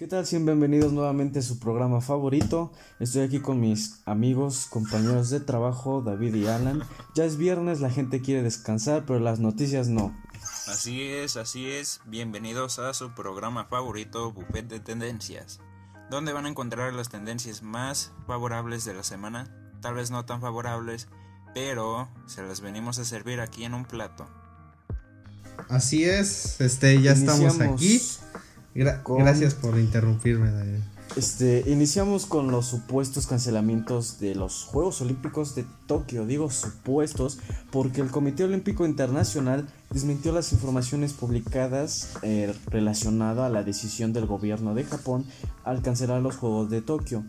¿Qué 0.00 0.06
tal? 0.06 0.24
bienvenidos 0.24 0.94
nuevamente 0.94 1.40
a 1.40 1.42
su 1.42 1.58
programa 1.58 2.00
favorito. 2.00 2.72
Estoy 3.00 3.20
aquí 3.20 3.38
con 3.38 3.60
mis 3.60 4.00
amigos, 4.06 4.66
compañeros 4.70 5.28
de 5.28 5.40
trabajo, 5.40 6.00
David 6.00 6.36
y 6.36 6.46
Alan. 6.46 6.82
Ya 7.14 7.26
es 7.26 7.36
viernes, 7.36 7.80
la 7.80 7.90
gente 7.90 8.22
quiere 8.22 8.42
descansar, 8.42 9.04
pero 9.04 9.20
las 9.20 9.40
noticias 9.40 9.88
no. 9.88 10.18
Así 10.68 11.02
es, 11.02 11.36
así 11.36 11.68
es. 11.68 12.00
Bienvenidos 12.06 12.78
a 12.78 12.94
su 12.94 13.14
programa 13.14 13.66
favorito, 13.66 14.32
Buffet 14.32 14.68
de 14.68 14.80
Tendencias, 14.80 15.60
donde 16.08 16.32
van 16.32 16.46
a 16.46 16.48
encontrar 16.48 16.94
las 16.94 17.10
tendencias 17.10 17.62
más 17.62 18.10
favorables 18.26 18.86
de 18.86 18.94
la 18.94 19.04
semana, 19.04 19.54
tal 19.82 19.96
vez 19.96 20.10
no 20.10 20.24
tan 20.24 20.40
favorables, 20.40 21.08
pero 21.52 22.08
se 22.24 22.42
las 22.42 22.62
venimos 22.62 22.98
a 22.98 23.04
servir 23.04 23.38
aquí 23.38 23.64
en 23.64 23.74
un 23.74 23.84
plato. 23.84 24.26
Así 25.68 26.04
es, 26.04 26.58
este, 26.62 27.02
ya 27.02 27.12
estamos 27.12 27.60
aquí 27.60 28.00
gracias 28.74 29.54
por 29.54 29.78
interrumpirme, 29.78 30.50
Daniel. 30.50 30.82
Este, 31.16 31.64
iniciamos 31.66 32.24
con 32.24 32.52
los 32.52 32.66
supuestos 32.66 33.26
cancelamientos 33.26 34.20
de 34.20 34.36
los 34.36 34.62
Juegos 34.62 35.00
Olímpicos 35.00 35.56
de 35.56 35.64
Tokio. 35.86 36.24
Digo 36.24 36.50
supuestos 36.50 37.40
porque 37.72 38.00
el 38.00 38.12
Comité 38.12 38.44
Olímpico 38.44 38.86
Internacional 38.86 39.66
desmintió 39.90 40.32
las 40.32 40.52
informaciones 40.52 41.12
publicadas 41.12 42.10
eh, 42.22 42.54
relacionadas 42.68 43.46
a 43.46 43.48
la 43.48 43.64
decisión 43.64 44.12
del 44.12 44.26
gobierno 44.26 44.72
de 44.74 44.84
Japón 44.84 45.26
al 45.64 45.82
cancelar 45.82 46.22
los 46.22 46.36
Juegos 46.36 46.70
de 46.70 46.80
Tokio. 46.80 47.24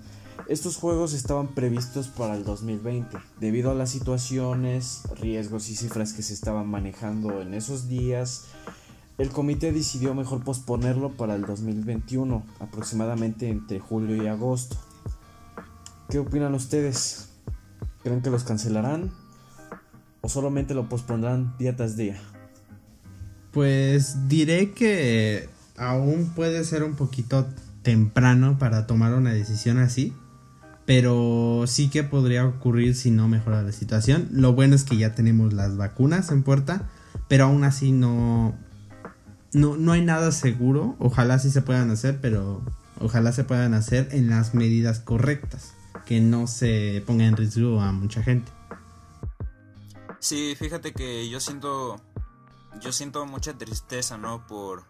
Estos 0.47 0.77
juegos 0.77 1.13
estaban 1.13 1.47
previstos 1.47 2.08
para 2.08 2.35
el 2.35 2.44
2020. 2.44 3.17
Debido 3.39 3.71
a 3.71 3.75
las 3.75 3.89
situaciones, 3.89 5.02
riesgos 5.19 5.69
y 5.69 5.75
cifras 5.75 6.13
que 6.13 6.21
se 6.21 6.33
estaban 6.33 6.67
manejando 6.67 7.41
en 7.41 7.53
esos 7.53 7.88
días, 7.88 8.45
el 9.17 9.29
comité 9.29 9.71
decidió 9.71 10.13
mejor 10.13 10.43
posponerlo 10.43 11.11
para 11.11 11.35
el 11.35 11.45
2021, 11.45 12.43
aproximadamente 12.59 13.49
entre 13.49 13.79
julio 13.79 14.21
y 14.21 14.27
agosto. 14.27 14.77
¿Qué 16.09 16.19
opinan 16.19 16.53
ustedes? 16.55 17.30
¿Creen 18.03 18.21
que 18.21 18.30
los 18.30 18.44
cancelarán? 18.44 19.11
¿O 20.21 20.30
solamente 20.30 20.73
lo 20.73 20.89
pospondrán 20.89 21.55
día 21.58 21.75
tras 21.75 21.95
día? 21.95 22.19
Pues 23.52 24.27
diré 24.27 24.71
que 24.71 25.49
aún 25.77 26.31
puede 26.36 26.64
ser 26.64 26.83
un 26.83 26.95
poquito 26.95 27.47
temprano 27.81 28.58
para 28.59 28.88
tomar 28.88 29.14
una 29.14 29.33
decisión 29.33 29.77
así. 29.80 30.14
Pero 30.86 31.66
sí 31.67 31.89
que 31.89 32.03
podría 32.03 32.45
ocurrir 32.45 32.95
si 32.95 33.11
no 33.11 33.27
mejora 33.27 33.61
la 33.61 33.71
situación. 33.71 34.27
Lo 34.31 34.53
bueno 34.53 34.75
es 34.75 34.83
que 34.83 34.97
ya 34.97 35.16
tenemos 35.16 35.53
las 35.53 35.77
vacunas 35.77 36.31
en 36.31 36.43
puerta. 36.43 36.89
Pero 37.27 37.45
aún 37.45 37.64
así 37.64 37.91
no, 37.91 38.55
no, 39.53 39.77
no 39.77 39.91
hay 39.91 40.03
nada 40.03 40.31
seguro. 40.31 40.95
Ojalá 40.99 41.39
sí 41.39 41.52
se 41.52 41.61
puedan 41.61 41.91
hacer, 41.91 42.19
pero 42.21 42.61
ojalá 42.99 43.31
se 43.31 43.44
puedan 43.44 43.73
hacer 43.73 44.09
en 44.11 44.30
las 44.30 44.53
medidas 44.53 44.99
correctas. 44.99 45.73
Que 46.05 46.19
no 46.19 46.47
se 46.47 47.03
ponga 47.05 47.25
en 47.25 47.38
riesgo 47.38 47.81
a 47.81 47.91
mucha 47.91 48.23
gente. 48.23 48.52
Sí, 50.19 50.55
fíjate 50.58 50.93
que 50.93 51.30
yo 51.30 51.39
siento. 51.39 52.02
Yo 52.80 52.91
siento 52.91 53.25
mucha 53.25 53.58
tristeza, 53.58 54.17
¿no? 54.17 54.45
Por. 54.47 54.83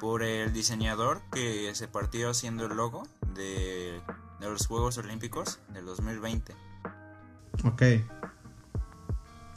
Por 0.00 0.24
el 0.24 0.52
diseñador 0.52 1.22
que 1.30 1.72
se 1.74 1.86
partió 1.86 2.28
haciendo 2.28 2.66
el 2.66 2.76
logo 2.76 3.06
de, 3.36 4.00
de 4.40 4.48
los 4.48 4.66
Juegos 4.66 4.98
Olímpicos 4.98 5.60
del 5.72 5.86
2020. 5.86 6.52
Ok. 7.62 7.82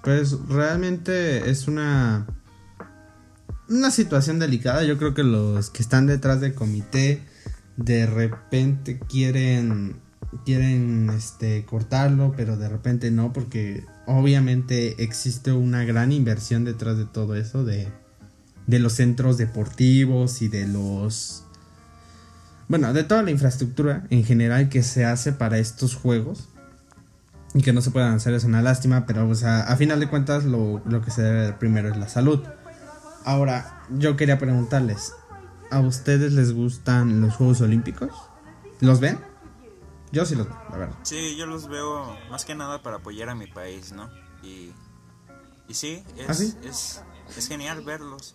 Pues 0.04 0.38
realmente 0.48 1.50
es 1.50 1.68
una 1.68 2.28
una 3.70 3.92
situación 3.92 4.40
delicada. 4.40 4.84
Yo 4.84 4.98
creo 4.98 5.14
que 5.14 5.24
los 5.24 5.70
que 5.70 5.82
están 5.82 6.08
detrás 6.08 6.42
del 6.42 6.54
comité 6.54 7.22
de 7.76 8.06
repente 8.06 9.00
quieren 9.00 10.02
quieren 10.44 11.10
este 11.10 11.64
cortarlo, 11.66 12.34
pero 12.36 12.58
de 12.58 12.68
repente 12.68 13.12
no 13.12 13.32
porque 13.34 13.86
obviamente 14.06 15.02
existe 15.04 15.52
una 15.52 15.86
gran 15.86 16.12
inversión 16.12 16.66
detrás 16.66 16.98
de 16.98 17.06
todo 17.06 17.36
eso 17.36 17.64
de 17.64 17.88
de 18.66 18.80
los 18.80 18.94
centros 18.94 19.38
deportivos 19.38 20.42
y 20.42 20.50
de 20.50 20.68
los 20.68 21.46
bueno, 22.68 22.92
de 22.92 23.06
toda 23.06 23.24
la 23.24 23.32
infraestructura 23.32 24.06
en 24.10 24.26
general 24.26 24.68
que 24.68 24.84
se 24.84 25.06
hace 25.06 25.32
para 25.32 25.58
estos 25.58 25.96
juegos 25.96 26.50
y 27.54 27.62
que 27.62 27.72
no 27.72 27.82
se 27.82 27.92
puedan 27.92 28.14
hacer 28.14 28.34
es 28.34 28.44
una 28.44 28.62
lástima, 28.62 29.06
pero 29.06 29.28
o 29.28 29.36
sea, 29.36 29.62
a 29.62 29.78
final 29.78 30.00
de 30.02 30.10
cuentas 30.10 30.44
lo, 30.44 30.82
lo 30.86 31.02
que 31.02 31.12
se 31.12 31.22
debe 31.22 31.54
primero 31.54 31.90
es 31.90 31.98
la 31.98 32.10
salud. 32.10 32.42
Ahora, 33.28 33.84
yo 33.90 34.16
quería 34.16 34.40
preguntarles, 34.40 35.14
¿a 35.70 35.82
ustedes 35.82 36.32
les 36.32 36.54
gustan 36.54 37.20
los 37.20 37.36
Juegos 37.36 37.60
Olímpicos? 37.60 38.10
¿Los 38.80 39.02
ven? 39.02 39.20
Yo 40.14 40.26
sí 40.26 40.34
los 40.34 40.48
veo, 40.48 40.58
la 40.70 40.78
verdad. 40.78 40.96
Sí, 41.04 41.36
yo 41.36 41.46
los 41.46 41.68
veo 41.68 42.18
más 42.30 42.46
que 42.46 42.56
nada 42.56 42.82
para 42.82 42.96
apoyar 42.96 43.28
a 43.28 43.36
mi 43.36 43.48
país, 43.48 43.92
¿no? 43.92 44.10
Y, 44.42 44.72
y 45.68 45.74
sí, 45.74 46.06
es, 46.16 46.56
¿Ah, 46.56 46.68
es, 46.70 47.04
es 47.36 47.48
genial 47.50 47.82
verlos. 47.82 48.34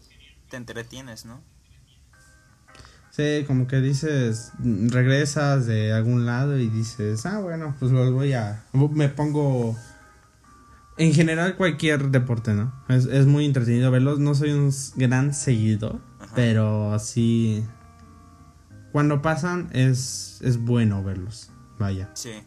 Te 0.50 0.58
entretienes, 0.58 1.24
¿no? 1.24 1.40
Sí, 3.12 3.44
como 3.46 3.66
que 3.66 3.80
dices, 3.80 4.52
regresas 4.58 5.64
de 5.64 5.94
algún 5.94 6.26
lado 6.26 6.58
y 6.58 6.68
dices, 6.68 7.24
ah, 7.24 7.38
bueno, 7.38 7.74
pues 7.78 7.92
los 7.92 8.12
voy 8.12 8.34
a... 8.34 8.66
Me 8.74 9.08
pongo 9.08 9.74
en 10.96 11.14
general 11.14 11.56
cualquier 11.56 12.10
deporte, 12.10 12.54
¿no? 12.54 12.72
Es, 12.88 13.26
muy 13.26 13.46
entretenido 13.46 13.90
verlos. 13.90 14.18
No 14.18 14.34
soy 14.34 14.52
un 14.52 14.72
gran 14.96 15.34
seguidor, 15.34 16.00
pero 16.34 16.98
sí... 16.98 17.64
Cuando 18.92 19.22
pasan 19.22 19.70
es, 19.72 20.38
es 20.42 20.58
bueno 20.58 21.02
verlos, 21.02 21.50
vaya. 21.78 22.10
Sí. 22.12 22.44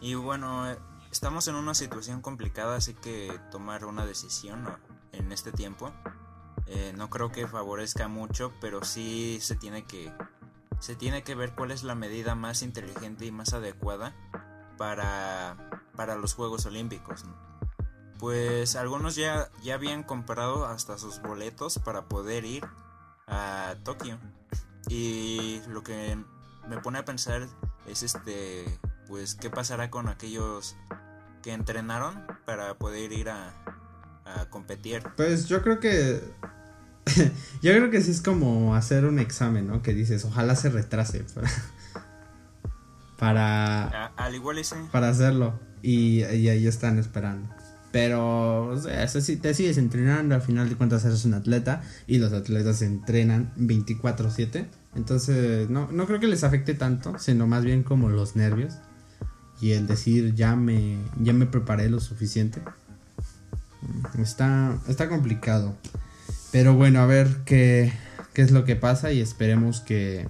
Y 0.00 0.14
bueno, 0.14 0.64
estamos 1.10 1.48
en 1.48 1.54
una 1.54 1.74
situación 1.74 2.22
complicada, 2.22 2.76
así 2.76 2.94
que 2.94 3.30
tomar 3.50 3.84
una 3.84 4.06
decisión 4.06 4.64
en 5.12 5.32
este 5.32 5.52
tiempo 5.52 5.92
eh, 6.66 6.92
no 6.96 7.10
creo 7.10 7.30
que 7.30 7.46
favorezca 7.46 8.08
mucho, 8.08 8.52
pero 8.60 8.84
sí 8.84 9.38
se 9.40 9.56
tiene 9.56 9.84
que 9.84 10.12
se 10.78 10.96
tiene 10.96 11.22
que 11.22 11.34
ver 11.34 11.54
cuál 11.54 11.70
es 11.70 11.84
la 11.84 11.94
medida 11.94 12.34
más 12.34 12.62
inteligente 12.62 13.24
y 13.24 13.30
más 13.30 13.52
adecuada 13.52 14.16
para, 14.78 15.56
para 15.94 16.16
los 16.16 16.34
Juegos 16.34 16.66
Olímpicos. 16.66 17.24
¿no? 17.24 17.51
Pues 18.22 18.76
algunos 18.76 19.16
ya, 19.16 19.50
ya 19.64 19.74
habían 19.74 20.04
comprado 20.04 20.64
hasta 20.64 20.96
sus 20.96 21.20
boletos 21.20 21.80
para 21.80 22.04
poder 22.04 22.44
ir 22.44 22.64
a 23.26 23.74
Tokio. 23.82 24.16
Y 24.88 25.60
lo 25.68 25.82
que 25.82 26.16
me 26.68 26.78
pone 26.78 27.00
a 27.00 27.04
pensar 27.04 27.48
es 27.84 28.04
este, 28.04 28.78
pues 29.08 29.34
qué 29.34 29.50
pasará 29.50 29.90
con 29.90 30.06
aquellos 30.06 30.76
que 31.42 31.52
entrenaron 31.52 32.24
para 32.46 32.78
poder 32.78 33.10
ir 33.10 33.28
a, 33.28 33.54
a 34.24 34.48
competir. 34.50 35.02
Pues 35.16 35.48
yo 35.48 35.60
creo 35.60 35.80
que 35.80 36.22
yo 37.60 37.72
creo 37.72 37.90
que 37.90 38.02
sí 38.02 38.12
es 38.12 38.22
como 38.22 38.76
hacer 38.76 39.04
un 39.04 39.18
examen, 39.18 39.66
¿no? 39.66 39.82
Que 39.82 39.94
dices, 39.94 40.24
ojalá 40.24 40.54
se 40.54 40.70
retrase 40.70 41.24
para 43.18 44.12
al 44.16 44.34
igual 44.36 44.60
y 44.60 44.62
para 44.92 45.08
hacerlo 45.08 45.58
y, 45.82 46.22
y 46.22 46.48
ahí 46.48 46.68
están 46.68 47.00
esperando. 47.00 47.52
Pero, 47.92 48.68
o 48.68 48.80
sea, 48.80 49.06
si 49.06 49.36
te 49.36 49.52
sigues 49.52 49.76
entrenando, 49.76 50.34
al 50.34 50.40
final 50.42 50.68
de 50.68 50.76
cuentas 50.76 51.04
eres 51.04 51.26
un 51.26 51.34
atleta 51.34 51.82
y 52.06 52.18
los 52.18 52.32
atletas 52.32 52.78
se 52.78 52.86
entrenan 52.86 53.52
24/7. 53.58 54.66
Entonces, 54.96 55.68
no, 55.68 55.92
no 55.92 56.06
creo 56.06 56.18
que 56.18 56.26
les 56.26 56.42
afecte 56.42 56.74
tanto, 56.74 57.18
sino 57.18 57.46
más 57.46 57.64
bien 57.64 57.82
como 57.82 58.08
los 58.08 58.34
nervios 58.34 58.74
y 59.60 59.72
el 59.72 59.86
decir 59.86 60.34
ya 60.34 60.56
me, 60.56 60.98
ya 61.20 61.32
me 61.32 61.46
preparé 61.46 61.88
lo 61.88 62.00
suficiente. 62.00 62.60
Está, 64.18 64.76
está 64.88 65.08
complicado. 65.08 65.76
Pero 66.50 66.74
bueno, 66.74 67.00
a 67.00 67.06
ver 67.06 67.28
qué, 67.44 67.92
qué 68.32 68.42
es 68.42 68.50
lo 68.50 68.64
que 68.64 68.74
pasa 68.74 69.12
y 69.12 69.20
esperemos 69.20 69.80
que, 69.80 70.28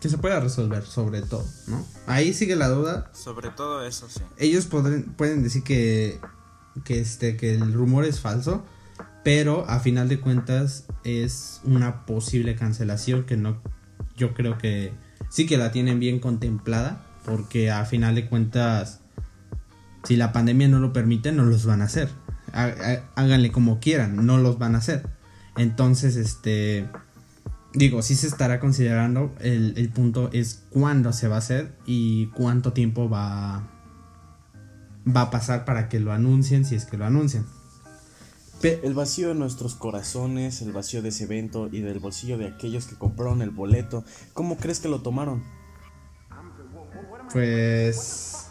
que 0.00 0.08
se 0.08 0.18
pueda 0.18 0.40
resolver 0.40 0.84
sobre 0.84 1.22
todo, 1.22 1.44
¿no? 1.66 1.84
Ahí 2.06 2.32
sigue 2.32 2.56
la 2.56 2.68
duda. 2.68 3.10
Sobre 3.12 3.50
todo 3.50 3.84
eso, 3.84 4.08
sí. 4.08 4.22
Ellos 4.38 4.66
pueden, 4.66 5.04
pueden 5.04 5.42
decir 5.42 5.62
que, 5.62 6.18
que, 6.84 7.00
este, 7.00 7.36
que 7.36 7.54
el 7.54 7.72
rumor 7.72 8.04
es 8.04 8.20
falso, 8.20 8.64
pero 9.22 9.68
a 9.68 9.78
final 9.80 10.08
de 10.08 10.18
cuentas 10.18 10.86
es 11.04 11.60
una 11.64 12.06
posible 12.06 12.56
cancelación 12.56 13.24
que 13.24 13.36
no, 13.36 13.60
yo 14.16 14.32
creo 14.32 14.56
que 14.56 14.92
sí 15.28 15.46
que 15.46 15.58
la 15.58 15.70
tienen 15.70 16.00
bien 16.00 16.18
contemplada, 16.18 17.04
porque 17.24 17.70
a 17.70 17.84
final 17.84 18.14
de 18.14 18.26
cuentas, 18.26 19.00
si 20.04 20.16
la 20.16 20.32
pandemia 20.32 20.68
no 20.68 20.78
lo 20.78 20.94
permite, 20.94 21.32
no 21.32 21.44
los 21.44 21.66
van 21.66 21.82
a 21.82 21.84
hacer. 21.84 22.08
Háganle 22.52 23.52
como 23.52 23.80
quieran, 23.80 24.24
no 24.26 24.38
los 24.38 24.58
van 24.58 24.74
a 24.74 24.78
hacer. 24.78 25.06
Entonces, 25.56 26.16
este 26.16 26.88
digo, 27.72 28.02
sí 28.02 28.14
se 28.14 28.26
estará 28.26 28.60
considerando. 28.60 29.34
El, 29.40 29.90
punto 29.90 30.30
es 30.32 30.64
cuándo 30.70 31.12
se 31.12 31.28
va 31.28 31.36
a 31.36 31.38
hacer 31.38 31.76
y 31.86 32.26
cuánto 32.28 32.72
tiempo 32.72 33.08
va, 33.08 33.68
va 35.06 35.22
a 35.22 35.30
pasar 35.30 35.64
para 35.64 35.88
que 35.88 36.00
lo 36.00 36.12
anuncien, 36.12 36.64
si 36.64 36.74
es 36.74 36.84
que 36.84 36.96
lo 36.96 37.04
anuncian. 37.04 37.46
el 38.62 38.94
vacío 38.94 39.28
de 39.28 39.34
nuestros 39.34 39.74
corazones, 39.74 40.62
el 40.62 40.72
vacío 40.72 41.02
de 41.02 41.10
ese 41.10 41.24
evento 41.24 41.68
y 41.70 41.80
del 41.80 41.98
bolsillo 41.98 42.38
de 42.38 42.48
aquellos 42.48 42.86
que 42.86 42.96
compraron 42.96 43.42
el 43.42 43.50
boleto, 43.50 44.04
¿cómo 44.32 44.56
crees 44.56 44.80
que 44.80 44.88
lo 44.88 45.00
tomaron? 45.02 45.42
Pues... 47.32 48.46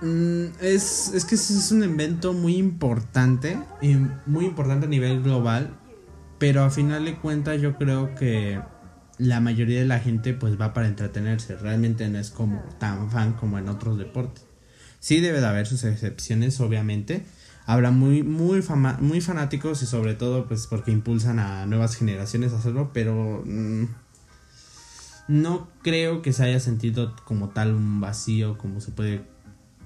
Mm, 0.00 0.46
es, 0.60 1.12
es 1.14 1.24
que 1.24 1.36
es 1.36 1.70
un 1.70 1.84
evento 1.84 2.32
muy 2.32 2.56
importante 2.56 3.56
y 3.80 3.94
muy 4.26 4.46
importante 4.46 4.86
a 4.86 4.88
nivel 4.88 5.22
global, 5.22 5.78
pero 6.42 6.64
a 6.64 6.70
final 6.70 7.04
de 7.04 7.14
cuentas 7.14 7.62
yo 7.62 7.76
creo 7.76 8.16
que 8.16 8.60
la 9.16 9.38
mayoría 9.38 9.78
de 9.78 9.86
la 9.86 10.00
gente 10.00 10.34
pues 10.34 10.60
va 10.60 10.74
para 10.74 10.88
entretenerse, 10.88 11.54
realmente 11.54 12.08
no 12.08 12.18
es 12.18 12.32
como 12.32 12.64
tan 12.80 13.12
fan 13.12 13.34
como 13.34 13.58
en 13.58 13.68
otros 13.68 13.96
deportes. 13.96 14.44
Sí 14.98 15.20
debe 15.20 15.40
de 15.40 15.46
haber 15.46 15.68
sus 15.68 15.84
excepciones, 15.84 16.58
obviamente. 16.58 17.24
Habrá 17.64 17.92
muy, 17.92 18.24
muy, 18.24 18.60
muy 18.98 19.20
fanáticos 19.20 19.84
y 19.84 19.86
sobre 19.86 20.14
todo 20.14 20.48
pues 20.48 20.66
porque 20.66 20.90
impulsan 20.90 21.38
a 21.38 21.64
nuevas 21.66 21.94
generaciones 21.94 22.52
a 22.52 22.58
hacerlo, 22.58 22.90
pero 22.92 23.44
mm, 23.46 23.84
no 25.28 25.68
creo 25.82 26.22
que 26.22 26.32
se 26.32 26.42
haya 26.42 26.58
sentido 26.58 27.14
como 27.24 27.50
tal 27.50 27.72
un 27.72 28.00
vacío 28.00 28.58
como 28.58 28.80
se 28.80 28.90
puede, 28.90 29.22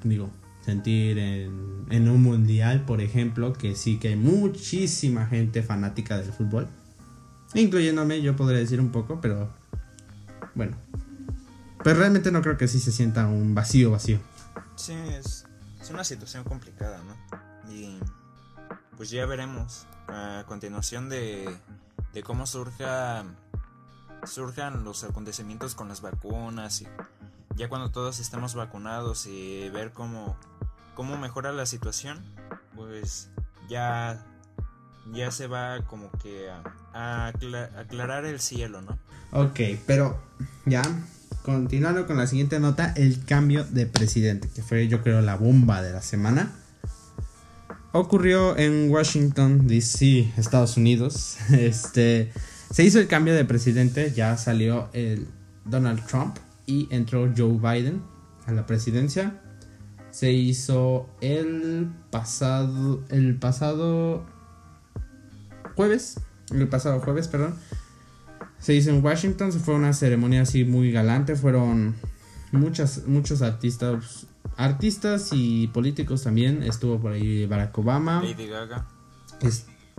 digo, 0.04 0.30
sentir 0.66 1.16
en, 1.18 1.86
en 1.90 2.08
un 2.08 2.20
mundial, 2.24 2.84
por 2.84 3.00
ejemplo, 3.00 3.52
que 3.52 3.76
sí 3.76 3.98
que 3.98 4.08
hay 4.08 4.16
muchísima 4.16 5.26
gente 5.26 5.62
fanática 5.62 6.18
del 6.18 6.32
fútbol. 6.32 6.66
Incluyéndome, 7.54 8.20
yo 8.20 8.34
podría 8.34 8.58
decir 8.58 8.80
un 8.80 8.90
poco, 8.90 9.20
pero 9.20 9.48
bueno. 10.56 10.76
Pues 11.84 11.96
realmente 11.96 12.32
no 12.32 12.42
creo 12.42 12.56
que 12.56 12.66
sí 12.66 12.80
se 12.80 12.90
sienta 12.90 13.28
un 13.28 13.54
vacío 13.54 13.92
vacío. 13.92 14.18
Sí, 14.74 14.92
es, 14.92 15.46
una 15.88 16.02
situación 16.02 16.42
complicada, 16.42 17.00
¿no? 17.04 17.72
Y 17.72 18.00
pues 18.96 19.10
ya 19.10 19.24
veremos 19.24 19.86
a 20.08 20.42
continuación 20.48 21.08
de, 21.08 21.48
de 22.12 22.22
cómo 22.24 22.44
surja, 22.44 23.22
surjan 24.24 24.82
los 24.82 25.04
acontecimientos 25.04 25.76
con 25.76 25.86
las 25.86 26.00
vacunas 26.00 26.82
y 26.82 26.88
ya 27.56 27.68
cuando 27.68 27.90
todos 27.90 28.20
estemos 28.20 28.54
vacunados 28.54 29.26
y 29.26 29.68
ver 29.70 29.92
cómo, 29.92 30.36
cómo 30.94 31.16
mejora 31.16 31.52
la 31.52 31.66
situación, 31.66 32.22
pues 32.74 33.28
ya, 33.68 34.24
ya 35.12 35.30
se 35.30 35.46
va 35.46 35.82
como 35.86 36.10
que 36.22 36.48
a, 36.92 37.32
aclarar 37.78 38.24
el 38.26 38.40
cielo, 38.40 38.82
¿no? 38.82 38.98
Ok, 39.32 39.60
pero 39.86 40.18
ya 40.66 40.82
continuando 41.42 42.06
con 42.06 42.16
la 42.16 42.26
siguiente 42.26 42.60
nota, 42.60 42.92
el 42.96 43.24
cambio 43.24 43.64
de 43.64 43.86
presidente, 43.86 44.48
que 44.54 44.62
fue 44.62 44.88
yo 44.88 45.02
creo 45.02 45.20
la 45.22 45.36
bomba 45.36 45.82
de 45.82 45.92
la 45.92 46.02
semana. 46.02 46.52
Ocurrió 47.92 48.58
en 48.58 48.90
Washington, 48.90 49.66
D.C., 49.66 50.32
Estados 50.36 50.76
Unidos. 50.76 51.38
Este, 51.50 52.32
se 52.70 52.84
hizo 52.84 52.98
el 52.98 53.06
cambio 53.08 53.34
de 53.34 53.44
presidente, 53.44 54.12
ya 54.12 54.36
salió 54.36 54.90
el 54.92 55.28
Donald 55.64 56.04
Trump 56.04 56.36
y 56.66 56.88
entró 56.90 57.32
Joe 57.36 57.58
Biden 57.58 58.02
a 58.46 58.52
la 58.52 58.66
presidencia. 58.66 59.40
Se 60.10 60.32
hizo 60.32 61.08
el 61.20 61.90
pasado 62.10 63.04
el 63.10 63.38
pasado 63.38 64.24
jueves, 65.74 66.20
el 66.50 66.68
pasado 66.68 67.00
jueves, 67.00 67.28
perdón 67.28 67.54
se 68.58 68.74
hizo 68.74 68.90
en 68.90 69.04
Washington, 69.04 69.52
se 69.52 69.58
fue 69.58 69.74
una 69.74 69.92
ceremonia 69.92 70.42
así 70.42 70.64
muy 70.64 70.90
galante, 70.90 71.36
fueron 71.36 71.94
muchas, 72.52 73.06
muchos 73.06 73.42
artistas, 73.42 74.26
artistas 74.56 75.30
y 75.32 75.68
políticos 75.68 76.22
también, 76.22 76.62
estuvo 76.62 76.98
por 76.98 77.12
ahí 77.12 77.46
Barack 77.46 77.76
Obama. 77.78 78.22
Lady 78.22 78.46
Gaga. 78.46 78.86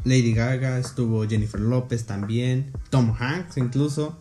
Lady 0.03 0.33
Gaga, 0.33 0.79
estuvo 0.79 1.27
Jennifer 1.27 1.59
López 1.59 2.05
también, 2.05 2.71
Tom 2.89 3.15
Hanks 3.17 3.57
incluso. 3.57 4.17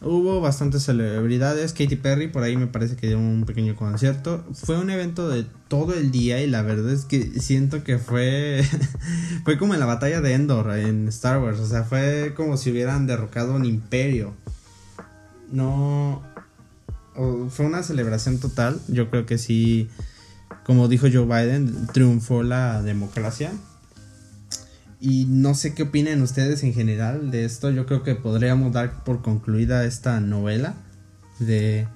Hubo 0.00 0.40
bastantes 0.40 0.84
celebridades. 0.84 1.72
Katy 1.72 1.96
Perry 1.96 2.28
por 2.28 2.42
ahí 2.42 2.56
me 2.56 2.66
parece 2.66 2.96
que 2.96 3.08
dio 3.08 3.18
un 3.18 3.44
pequeño 3.44 3.74
concierto. 3.74 4.44
Fue 4.54 4.78
un 4.78 4.90
evento 4.90 5.28
de 5.28 5.44
todo 5.68 5.94
el 5.94 6.10
día 6.10 6.40
y 6.40 6.46
la 6.46 6.62
verdad 6.62 6.92
es 6.92 7.04
que 7.04 7.40
siento 7.40 7.82
que 7.82 7.98
fue 7.98 8.62
fue 9.44 9.58
como 9.58 9.74
en 9.74 9.80
la 9.80 9.86
batalla 9.86 10.20
de 10.20 10.34
Endor 10.34 10.70
en 10.76 11.08
Star 11.08 11.42
Wars, 11.42 11.58
o 11.58 11.66
sea, 11.66 11.84
fue 11.84 12.32
como 12.36 12.56
si 12.56 12.70
hubieran 12.70 13.06
derrocado 13.06 13.54
un 13.54 13.64
imperio. 13.64 14.34
No 15.50 16.22
fue 17.50 17.66
una 17.66 17.82
celebración 17.82 18.38
total. 18.38 18.80
Yo 18.86 19.10
creo 19.10 19.26
que 19.26 19.38
sí 19.38 19.88
como 20.68 20.86
dijo 20.86 21.06
Joe 21.10 21.24
Biden, 21.24 21.86
triunfó 21.94 22.42
la 22.42 22.82
democracia. 22.82 23.52
Y 25.00 25.26
no 25.26 25.54
sé 25.54 25.74
qué 25.74 25.84
opinan 25.84 26.22
ustedes 26.22 26.64
en 26.64 26.74
general 26.74 27.30
de 27.30 27.44
esto. 27.44 27.70
Yo 27.70 27.86
creo 27.86 28.02
que 28.02 28.16
podríamos 28.16 28.72
dar 28.72 29.04
por 29.04 29.22
concluida 29.22 29.84
esta 29.84 30.20
novela 30.20 30.74
de 31.38 31.86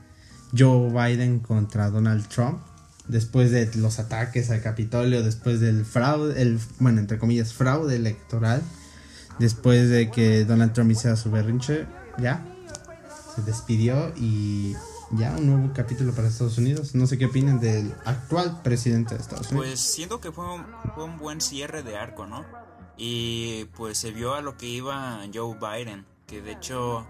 Joe 0.57 0.91
Biden 0.91 1.41
contra 1.41 1.91
Donald 1.91 2.29
Trump. 2.29 2.61
Después 3.09 3.51
de 3.51 3.69
los 3.75 3.99
ataques 3.99 4.51
al 4.51 4.63
Capitolio, 4.63 5.25
después 5.25 5.59
del 5.59 5.85
fraude, 5.85 6.41
el, 6.41 6.61
bueno, 6.79 7.01
entre 7.01 7.19
comillas, 7.19 7.53
fraude 7.53 7.97
electoral. 7.97 8.63
Después 9.41 9.89
de 9.91 10.11
que 10.11 10.45
Donald 10.45 10.73
Trump 10.73 10.93
hiciera 10.93 11.17
su 11.17 11.31
berrinche, 11.31 11.87
ya. 12.19 12.47
Se 13.35 13.43
despidió 13.43 14.13
y 14.17 14.75
ya 15.13 15.35
un 15.37 15.47
nuevo 15.47 15.73
capítulo 15.75 16.13
para 16.13 16.29
Estados 16.29 16.59
Unidos. 16.59 16.95
No 16.95 17.07
sé 17.07 17.19
qué 17.19 17.27
opinan 17.27 17.59
del 17.59 17.93
actual 18.05 18.61
presidente 18.63 19.15
de 19.15 19.23
Estados 19.23 19.51
Unidos. 19.51 19.67
Pues 19.67 19.81
siento 19.81 20.21
que 20.21 20.31
fue 20.31 20.45
fue 20.95 21.05
un 21.05 21.19
buen 21.19 21.41
cierre 21.41 21.83
de 21.83 21.97
arco, 21.97 22.27
¿no? 22.27 22.45
Y 22.97 23.65
pues 23.77 23.99
se 23.99 24.11
vio 24.11 24.35
a 24.35 24.43
lo 24.43 24.57
que 24.57 24.67
iba 24.67 25.21
Joe 25.33 25.57
Biden, 25.59 26.05
que 26.27 26.43
de 26.43 26.53
hecho 26.53 27.07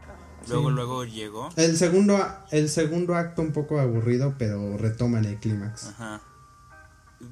luego 0.49 0.71
luego 0.71 1.05
llegó. 1.05 1.51
El 1.57 1.77
segundo 1.77 2.19
el 2.51 2.69
segundo 2.69 3.15
acto 3.15 3.43
un 3.43 3.53
poco 3.53 3.81
aburrido, 3.81 4.35
pero 4.39 4.77
retoma 4.79 5.19
en 5.19 5.25
el 5.27 5.39
clímax. 5.39 5.89
Ajá. 5.89 6.21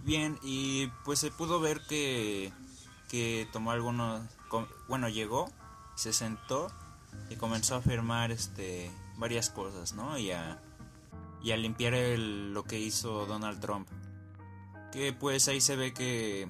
Bien, 0.05 0.39
y 0.43 0.89
pues 1.05 1.19
se 1.19 1.31
pudo 1.31 1.61
ver 1.61 1.81
que 1.89 2.53
que 3.09 3.49
tomó 3.53 3.73
algunos 3.73 4.23
bueno, 4.89 5.09
llegó, 5.09 5.51
se 5.95 6.13
sentó 6.13 6.69
y 7.29 7.37
comenzó 7.37 7.77
a 7.77 7.81
firmar 7.81 8.31
este 8.31 8.91
varias 9.17 9.51
cosas, 9.51 9.95
¿no? 9.95 10.19
Y 10.19 10.33
a 10.33 10.61
y 11.43 11.53
a 11.53 11.57
limpiar 11.57 11.95
el, 11.95 12.53
lo 12.53 12.65
que 12.65 12.79
hizo 12.79 13.27
Donald 13.27 13.61
Trump. 13.61 13.89
Que 14.93 15.13
pues 15.13 15.49
ahí 15.49 15.61
se 15.61 15.77
ve 15.77 15.95
que 15.95 16.49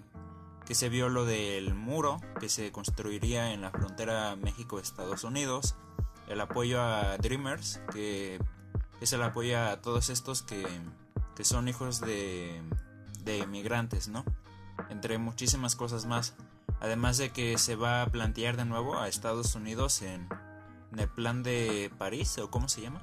que 0.71 0.77
se 0.77 0.89
vio 0.89 1.09
lo 1.09 1.25
del 1.25 1.75
muro 1.75 2.21
que 2.39 2.49
se 2.49 2.71
construiría 2.71 3.53
en 3.53 3.61
la 3.61 3.73
frontera 3.73 4.37
México-Estados 4.37 5.25
Unidos, 5.25 5.75
el 6.29 6.41
apoyo 6.41 6.81
a 6.81 7.17
Dreamers, 7.19 7.81
que 7.93 8.39
es 9.01 9.13
el 9.13 9.21
apoyo 9.25 9.59
a 9.59 9.81
todos 9.81 10.11
estos 10.11 10.43
que, 10.43 10.65
que 11.35 11.43
son 11.43 11.67
hijos 11.67 12.01
de, 12.01 12.63
de 13.25 13.39
inmigrantes, 13.39 14.07
¿no? 14.07 14.25
Entre 14.91 15.19
muchísimas 15.19 15.75
cosas 15.75 16.07
más. 16.07 16.35
Además 16.79 17.19
de 17.19 17.31
que 17.31 17.59
se 17.59 17.75
va 17.75 18.03
a 18.03 18.07
plantear 18.07 18.57
de 18.57 18.65
nuevo 18.65 18.97
a 18.97 19.09
Estados 19.09 19.57
Unidos 19.57 20.03
en, 20.03 20.29
en 20.93 21.01
el 21.01 21.09
plan 21.09 21.43
de 21.43 21.91
París, 21.99 22.39
o 22.39 22.49
cómo 22.49 22.69
se 22.69 22.83
llama. 22.83 23.03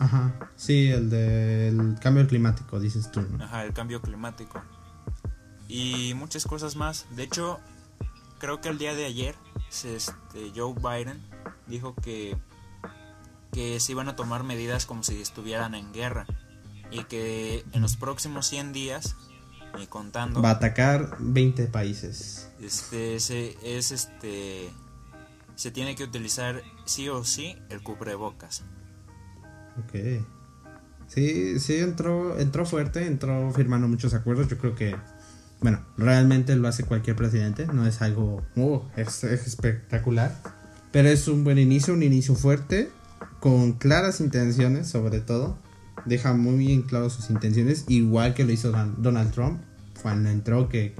Ajá, 0.00 0.50
sí, 0.56 0.88
el 0.88 1.10
del 1.10 1.96
cambio 2.00 2.26
climático, 2.26 2.80
dices 2.80 3.08
tú. 3.12 3.20
¿no? 3.20 3.44
Ajá, 3.44 3.64
el 3.64 3.72
cambio 3.72 4.02
climático 4.02 4.60
y 5.68 6.14
muchas 6.14 6.46
cosas 6.46 6.76
más. 6.76 7.06
De 7.10 7.22
hecho, 7.22 7.60
creo 8.38 8.60
que 8.60 8.68
el 8.68 8.78
día 8.78 8.94
de 8.94 9.06
ayer 9.06 9.34
este, 9.84 10.52
Joe 10.54 10.74
Biden 10.74 11.20
dijo 11.66 11.94
que, 11.94 12.36
que 13.52 13.80
se 13.80 13.92
iban 13.92 14.08
a 14.08 14.16
tomar 14.16 14.44
medidas 14.44 14.86
como 14.86 15.02
si 15.02 15.20
estuvieran 15.20 15.74
en 15.74 15.92
guerra 15.92 16.26
y 16.90 17.04
que 17.04 17.64
en 17.72 17.82
los 17.82 17.96
próximos 17.96 18.46
100 18.46 18.72
días, 18.72 19.16
y 19.78 19.86
contando, 19.88 20.40
va 20.40 20.50
a 20.50 20.52
atacar 20.52 21.16
20 21.18 21.66
países. 21.66 22.50
Este, 22.60 23.20
se, 23.20 23.56
es 23.62 23.90
este, 23.90 24.70
se 25.54 25.70
tiene 25.70 25.96
que 25.96 26.04
utilizar 26.04 26.62
sí 26.84 27.08
o 27.08 27.24
sí 27.24 27.56
el 27.68 27.82
cubrebocas. 27.82 28.64
Ok. 29.84 30.24
Sí, 31.08 31.60
sí, 31.60 31.76
entró, 31.76 32.38
entró 32.38 32.64
fuerte, 32.64 33.06
entró 33.06 33.52
firmando 33.52 33.86
muchos 33.86 34.14
acuerdos. 34.14 34.48
Yo 34.48 34.58
creo 34.58 34.74
que 34.74 34.96
bueno, 35.60 35.80
realmente 35.96 36.54
lo 36.56 36.68
hace 36.68 36.84
cualquier 36.84 37.16
presidente, 37.16 37.66
no 37.66 37.86
es 37.86 38.02
algo 38.02 38.42
uh, 38.56 38.80
es, 38.96 39.24
espectacular, 39.24 40.36
pero 40.92 41.08
es 41.08 41.28
un 41.28 41.44
buen 41.44 41.58
inicio, 41.58 41.94
un 41.94 42.02
inicio 42.02 42.34
fuerte, 42.34 42.90
con 43.40 43.72
claras 43.72 44.20
intenciones 44.20 44.88
sobre 44.88 45.20
todo, 45.20 45.58
deja 46.04 46.34
muy 46.34 46.58
bien 46.58 46.82
claro 46.82 47.10
sus 47.10 47.30
intenciones, 47.30 47.84
igual 47.88 48.34
que 48.34 48.44
lo 48.44 48.52
hizo 48.52 48.72
Donald 48.98 49.32
Trump 49.32 49.60
cuando 50.02 50.28
entró 50.28 50.68
que, 50.68 50.94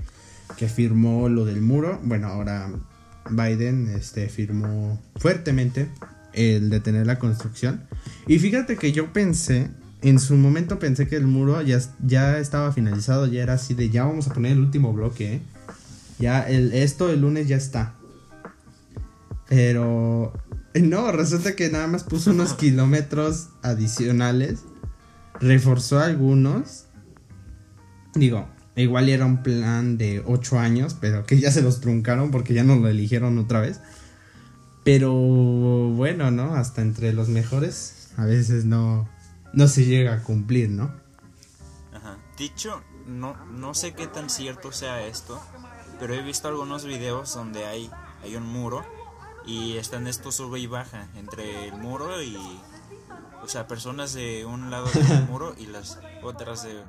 que 0.56 0.68
firmó 0.68 1.28
lo 1.28 1.44
del 1.44 1.60
muro, 1.60 2.00
bueno, 2.02 2.28
ahora 2.28 2.70
Biden 3.30 3.88
este, 3.88 4.28
firmó 4.28 5.00
fuertemente 5.16 5.88
el 6.32 6.70
detener 6.70 7.06
la 7.06 7.18
construcción. 7.18 7.82
Y 8.26 8.38
fíjate 8.38 8.76
que 8.76 8.92
yo 8.92 9.12
pensé 9.12 9.70
en 10.02 10.18
su 10.18 10.36
momento 10.36 10.78
pensé 10.78 11.08
que 11.08 11.16
el 11.16 11.26
muro 11.26 11.60
ya, 11.62 11.80
ya 12.04 12.38
estaba 12.38 12.72
finalizado, 12.72 13.26
ya 13.26 13.42
era 13.42 13.54
así 13.54 13.74
de 13.74 13.90
ya 13.90 14.04
vamos 14.04 14.28
a 14.28 14.34
poner 14.34 14.52
el 14.52 14.60
último 14.60 14.92
bloque, 14.92 15.34
¿eh? 15.34 15.40
Ya 16.18 16.42
el, 16.42 16.72
esto 16.72 17.10
el 17.10 17.20
lunes 17.20 17.48
ya 17.48 17.56
está. 17.56 17.94
Pero 19.48 20.32
no, 20.74 21.12
resulta 21.12 21.56
que 21.56 21.70
nada 21.70 21.86
más 21.86 22.04
puso 22.04 22.30
unos 22.30 22.54
kilómetros 22.54 23.48
adicionales, 23.62 24.60
reforzó 25.40 26.00
algunos. 26.00 26.84
Digo, 28.14 28.48
igual 28.76 29.08
era 29.08 29.26
un 29.26 29.42
plan 29.42 29.98
de 29.98 30.22
8 30.24 30.58
años, 30.58 30.96
pero 30.98 31.24
que 31.24 31.38
ya 31.38 31.50
se 31.50 31.62
los 31.62 31.80
truncaron 31.80 32.30
porque 32.30 32.54
ya 32.54 32.64
no 32.64 32.76
lo 32.76 32.88
eligieron 32.88 33.38
otra 33.38 33.60
vez. 33.60 33.80
Pero 34.84 35.12
bueno, 35.12 36.30
¿no? 36.30 36.54
Hasta 36.54 36.80
entre 36.80 37.12
los 37.12 37.28
mejores 37.28 38.10
a 38.16 38.24
veces 38.24 38.64
no, 38.64 39.08
no 39.56 39.68
se 39.68 39.86
llega 39.86 40.12
a 40.12 40.22
cumplir, 40.22 40.68
¿no? 40.68 40.94
Ajá. 41.92 42.18
Dicho, 42.36 42.82
no, 43.06 43.34
no 43.46 43.72
sé 43.72 43.94
qué 43.94 44.06
tan 44.06 44.28
cierto 44.28 44.70
sea 44.70 45.06
esto, 45.06 45.40
pero 45.98 46.14
he 46.14 46.22
visto 46.22 46.46
algunos 46.46 46.84
videos 46.84 47.34
donde 47.34 47.64
hay, 47.64 47.90
hay 48.22 48.36
un 48.36 48.46
muro 48.46 48.84
y 49.46 49.78
están 49.78 50.06
esto 50.06 50.30
sube 50.30 50.60
y 50.60 50.66
baja 50.66 51.08
entre 51.16 51.68
el 51.68 51.74
muro 51.74 52.22
y 52.22 52.36
o 53.42 53.48
sea 53.48 53.66
personas 53.66 54.12
de 54.12 54.44
un 54.44 54.70
lado 54.70 54.88
del 54.90 55.22
muro 55.30 55.54
y 55.56 55.66
las 55.66 56.00
otras 56.22 56.64
de, 56.64 56.82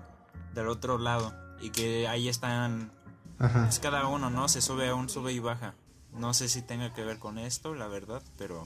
del 0.54 0.68
otro 0.68 0.98
lado 0.98 1.34
y 1.62 1.70
que 1.70 2.08
ahí 2.08 2.28
están 2.28 2.92
Ajá. 3.38 3.70
es 3.70 3.80
cada 3.80 4.08
uno 4.08 4.30
no 4.32 4.50
se 4.50 4.62
sube 4.62 4.90
a 4.90 4.96
un 4.96 5.08
sube 5.08 5.34
y 5.34 5.40
baja 5.40 5.76
no 6.14 6.34
sé 6.34 6.50
si 6.50 6.64
tenga 6.64 6.94
que 6.94 7.04
ver 7.04 7.20
con 7.20 7.38
esto 7.38 7.76
la 7.76 7.88
verdad 7.88 8.24
pero, 8.38 8.66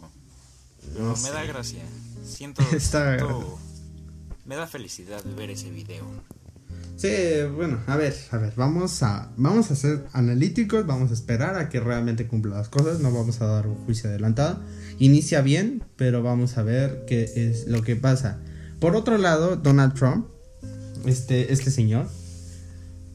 pero 0.94 1.16
me 1.18 1.30
da 1.32 1.44
gracia 1.44 1.84
siento, 2.24 2.64
siento 2.64 3.60
me 4.52 4.58
da 4.58 4.68
felicidad 4.68 5.24
ver 5.38 5.50
ese 5.50 5.72
video 5.72 6.06
Sí, 6.98 7.08
bueno, 7.56 7.80
a 7.88 7.96
ver, 7.96 8.14
a 8.32 8.38
ver, 8.38 8.52
vamos 8.58 9.02
a, 9.02 9.32
vamos 9.38 9.72
a 9.72 9.76
ser 9.78 10.06
analíticos, 10.12 10.86
vamos 10.86 11.10
a 11.10 11.14
esperar 11.14 11.56
a 11.56 11.70
que 11.70 11.80
realmente 11.80 12.28
cumpla 12.28 12.58
las 12.58 12.68
cosas, 12.68 13.00
no 13.00 13.14
vamos 13.14 13.40
a 13.40 13.46
dar 13.46 13.66
un 13.66 13.76
juicio 13.86 14.10
adelantado. 14.10 14.62
Inicia 15.00 15.42
bien, 15.42 15.84
pero 15.96 16.22
vamos 16.22 16.58
a 16.58 16.64
ver 16.64 17.06
qué 17.08 17.32
es 17.34 17.66
lo 17.68 17.82
que 17.82 17.96
pasa. 17.96 18.40
Por 18.82 18.98
otro 18.98 19.18
lado, 19.18 19.56
Donald 19.56 19.94
Trump, 19.94 20.28
este, 21.06 21.54
este 21.54 21.72
señor, 21.72 22.08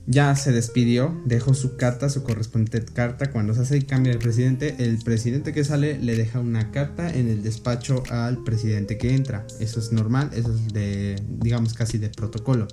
ya 0.06 0.36
se 0.36 0.52
despidió, 0.52 1.20
dejó 1.24 1.52
su 1.52 1.76
carta, 1.76 2.08
su 2.08 2.22
correspondiente 2.22 2.92
carta. 2.92 3.32
Cuando 3.32 3.54
se 3.54 3.62
hace 3.62 3.76
el 3.76 3.86
cambio 3.86 4.12
de 4.12 4.18
presidente, 4.18 4.76
el 4.78 4.98
presidente 4.98 5.52
que 5.52 5.64
sale 5.64 5.98
le 5.98 6.16
deja 6.16 6.38
una 6.38 6.70
carta 6.70 7.12
en 7.12 7.28
el 7.28 7.42
despacho 7.42 8.04
al 8.10 8.44
presidente 8.44 8.98
que 8.98 9.14
entra. 9.14 9.46
Eso 9.58 9.80
es 9.80 9.92
normal, 9.92 10.30
eso 10.32 10.54
es 10.54 10.72
de, 10.72 11.20
digamos, 11.28 11.74
casi 11.74 11.98
de 11.98 12.08
protocolo. 12.08 12.68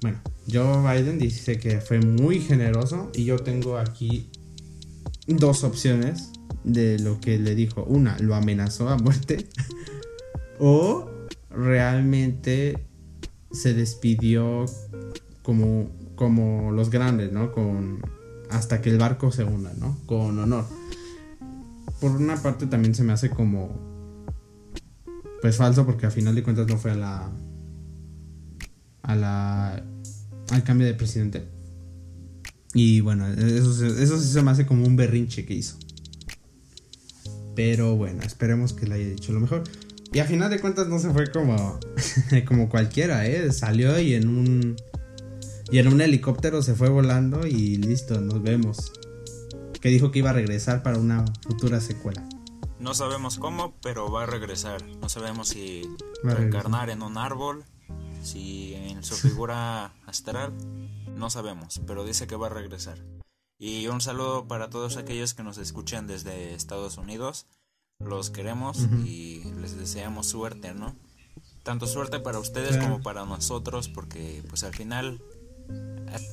Bueno, 0.00 0.20
Joe 0.52 0.82
Biden 0.82 1.20
dice 1.20 1.58
que 1.58 1.80
fue 1.80 2.00
muy 2.00 2.40
generoso 2.40 3.12
y 3.14 3.24
yo 3.24 3.38
tengo 3.38 3.78
aquí 3.78 4.28
dos 5.28 5.62
opciones 5.62 6.30
de 6.64 6.98
lo 6.98 7.20
que 7.20 7.38
le 7.38 7.54
dijo. 7.54 7.84
Una, 7.84 8.18
lo 8.18 8.34
amenazó 8.34 8.88
a 8.88 8.96
muerte 8.96 9.46
o 10.58 11.08
realmente 11.48 12.88
se 13.52 13.74
despidió 13.74 14.66
como, 15.42 15.90
como 16.16 16.72
los 16.72 16.90
grandes, 16.90 17.32
¿no? 17.32 17.52
Con, 17.52 18.00
hasta 18.50 18.80
que 18.80 18.90
el 18.90 18.98
barco 18.98 19.30
se 19.32 19.44
hunda, 19.44 19.72
¿no? 19.78 19.96
Con 20.06 20.38
honor. 20.38 20.66
Por 22.00 22.12
una 22.12 22.36
parte 22.36 22.66
también 22.66 22.94
se 22.94 23.04
me 23.04 23.12
hace 23.12 23.30
como 23.30 23.92
pues 25.40 25.56
falso 25.56 25.84
porque 25.84 26.06
a 26.06 26.10
final 26.10 26.36
de 26.36 26.42
cuentas 26.44 26.68
no 26.68 26.78
fue 26.78 26.92
a 26.92 26.94
la 26.94 27.30
a 29.02 29.16
la 29.16 29.84
al 30.50 30.64
cambio 30.64 30.86
de 30.86 30.94
presidente. 30.94 31.48
Y 32.74 33.00
bueno, 33.00 33.26
eso, 33.28 33.86
eso 33.86 34.20
sí 34.20 34.32
se 34.32 34.42
me 34.42 34.50
hace 34.50 34.66
como 34.66 34.86
un 34.86 34.96
berrinche 34.96 35.44
que 35.44 35.54
hizo. 35.54 35.76
Pero 37.54 37.96
bueno, 37.96 38.22
esperemos 38.22 38.72
que 38.72 38.86
le 38.86 38.94
haya 38.94 39.08
dicho 39.08 39.32
lo 39.32 39.40
mejor. 39.40 39.64
Y 40.12 40.18
a 40.18 40.24
final 40.24 40.50
de 40.50 40.60
cuentas 40.60 40.88
no 40.88 40.98
se 40.98 41.10
fue 41.10 41.30
como, 41.30 41.78
como 42.46 42.68
cualquiera, 42.68 43.26
¿eh? 43.26 43.50
Salió 43.52 43.98
y 43.98 44.14
en 44.14 44.28
un... 44.28 44.76
Y 45.72 45.78
en 45.78 45.88
un 45.88 46.02
helicóptero 46.02 46.60
se 46.60 46.74
fue 46.74 46.90
volando 46.90 47.46
y 47.46 47.76
listo, 47.76 48.20
nos 48.20 48.42
vemos. 48.42 48.92
Que 49.80 49.88
dijo 49.88 50.10
que 50.10 50.18
iba 50.18 50.28
a 50.28 50.34
regresar 50.34 50.82
para 50.82 50.98
una 50.98 51.24
futura 51.40 51.80
secuela. 51.80 52.28
No 52.78 52.92
sabemos 52.92 53.38
cómo, 53.38 53.74
pero 53.80 54.12
va 54.12 54.24
a 54.24 54.26
regresar. 54.26 54.84
No 55.00 55.08
sabemos 55.08 55.48
si 55.48 55.88
va 56.26 56.32
a 56.32 56.34
reencarnar 56.34 56.90
en 56.90 57.00
un 57.00 57.16
árbol, 57.16 57.64
si 58.22 58.74
en 58.74 59.02
su 59.02 59.14
figura 59.14 59.94
astral, 60.06 60.52
no 61.16 61.30
sabemos, 61.30 61.80
pero 61.86 62.04
dice 62.04 62.26
que 62.26 62.36
va 62.36 62.48
a 62.48 62.50
regresar. 62.50 62.98
Y 63.58 63.86
un 63.86 64.02
saludo 64.02 64.46
para 64.46 64.68
todos 64.68 64.98
aquellos 64.98 65.32
que 65.32 65.42
nos 65.42 65.56
escuchan 65.56 66.06
desde 66.06 66.52
Estados 66.52 66.98
Unidos. 66.98 67.46
Los 67.98 68.28
queremos 68.28 68.88
y 69.06 69.42
les 69.58 69.78
deseamos 69.78 70.26
suerte, 70.26 70.74
¿no? 70.74 70.94
Tanto 71.62 71.86
suerte 71.86 72.20
para 72.20 72.40
ustedes 72.40 72.76
como 72.76 73.00
para 73.00 73.24
nosotros, 73.24 73.88
porque 73.88 74.42
pues 74.50 74.64
al 74.64 74.74
final 74.74 75.22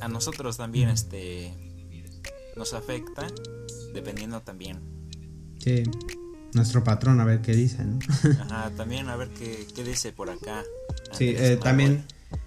a, 0.02 0.08
nosotros 0.08 0.58
también 0.58 0.90
este 0.90 1.54
nos 2.56 2.74
afecta, 2.74 3.28
dependiendo 3.94 4.42
también. 4.42 4.80
Sí, 5.60 5.84
nuestro 6.54 6.84
patrón 6.84 7.20
a 7.20 7.26
ver 7.26 7.42
qué 7.42 7.54
dice, 7.54 7.84
¿no? 7.86 8.00
Ajá, 8.42 8.72
también 8.76 9.10
a 9.10 9.16
ver 9.16 9.30
qué, 9.30 9.68
qué 9.76 9.84
dice 9.84 10.12
por 10.12 10.30
acá. 10.30 10.64
Sí, 11.14 11.36
eh, 11.38 11.58
también 11.62 12.04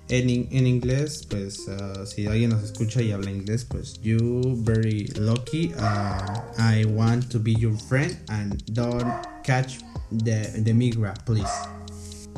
en, 0.08 0.48
en, 0.50 0.66
inglés, 0.66 1.26
pues 1.28 1.66
uh, 1.68 2.04
si 2.06 2.26
alguien 2.26 2.50
nos 2.50 2.62
escucha 2.62 3.00
y 3.00 3.12
habla 3.12 3.30
inglés, 3.30 3.64
pues 3.64 4.00
you 4.02 4.56
very 4.62 5.06
lucky. 5.16 5.72
Uh, 5.78 6.40
I 6.58 6.84
want 6.84 7.30
to 7.30 7.38
be 7.38 7.54
your 7.54 7.76
friend 7.76 8.18
and 8.28 8.62
don't 8.74 9.10
catch 9.42 9.78
the, 10.10 10.62
the 10.62 10.72
migra, 10.72 11.14
please. 11.24 11.50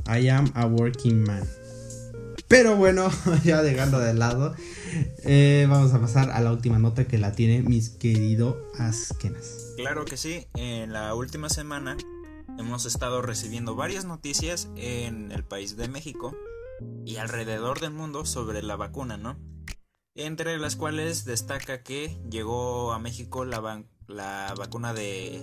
I 0.06 0.28
am 0.28 0.52
a 0.54 0.66
working 0.66 1.25
man. 1.25 1.46
Pero 2.54 2.76
bueno, 2.76 3.11
ya 3.44 3.62
dejando 3.62 3.99
de 3.99 4.14
lado, 4.14 4.54
eh, 5.25 5.66
vamos 5.68 5.92
a 5.92 6.00
pasar 6.00 6.30
a 6.30 6.40
la 6.40 6.52
última 6.52 6.78
nota 6.78 7.04
que 7.04 7.18
la 7.18 7.32
tiene 7.32 7.62
mis 7.62 7.90
querido 7.90 8.70
Askenas. 8.78 9.73
Claro 9.76 10.04
que 10.04 10.16
sí, 10.16 10.46
en 10.54 10.92
la 10.92 11.16
última 11.16 11.49
semana 11.49 11.96
hemos 12.56 12.87
estado 12.87 13.23
recibiendo 13.23 13.75
varias 13.75 14.04
noticias 14.04 14.68
en 14.76 15.32
el 15.32 15.42
país 15.42 15.76
de 15.76 15.88
México 15.88 16.32
y 17.04 17.16
alrededor 17.16 17.80
del 17.80 17.90
mundo 17.90 18.25
sobre 18.25 18.62
la 18.62 18.76
vacuna, 18.76 19.16
¿no? 19.16 19.37
Entre 20.14 20.56
las 20.56 20.76
cuales 20.76 21.25
destaca 21.25 21.82
que 21.82 22.16
llegó 22.30 22.92
a 22.92 23.00
México 23.00 23.44
la, 23.44 23.82
la 24.06 24.54
vacuna 24.56 24.94
de, 24.94 25.42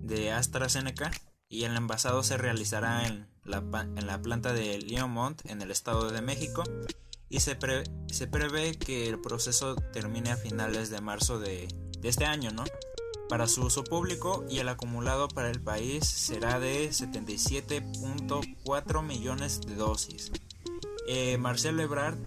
de 0.00 0.30
AstraZeneca 0.30 1.10
y 1.48 1.64
el 1.64 1.76
envasado 1.76 2.22
se 2.22 2.36
realizará 2.36 3.08
en 3.08 3.26
la, 3.44 3.58
en 3.96 4.06
la 4.06 4.20
planta 4.20 4.52
de 4.52 4.78
Lionmont 4.78 5.40
en 5.46 5.62
el 5.62 5.70
Estado 5.70 6.10
de 6.10 6.22
México 6.22 6.64
y 7.28 7.40
se, 7.40 7.56
se 8.10 8.26
prevé 8.26 8.78
que 8.78 9.08
el 9.08 9.20
proceso 9.20 9.76
termine 9.76 10.30
a 10.30 10.36
finales 10.36 10.90
de 10.90 11.00
marzo 11.00 11.38
de, 11.38 11.68
de 11.98 12.08
este 12.08 12.24
año, 12.24 12.50
¿no? 12.50 12.64
para 13.30 13.46
su 13.46 13.62
uso 13.62 13.84
público 13.84 14.44
y 14.50 14.58
el 14.58 14.68
acumulado 14.68 15.28
para 15.28 15.50
el 15.50 15.62
país 15.62 16.04
será 16.04 16.58
de 16.58 16.90
77.4 16.90 19.02
millones 19.04 19.60
de 19.60 19.76
dosis. 19.76 20.32
Eh, 21.06 21.38
Marcelo 21.38 21.80
Ebrard 21.80 22.18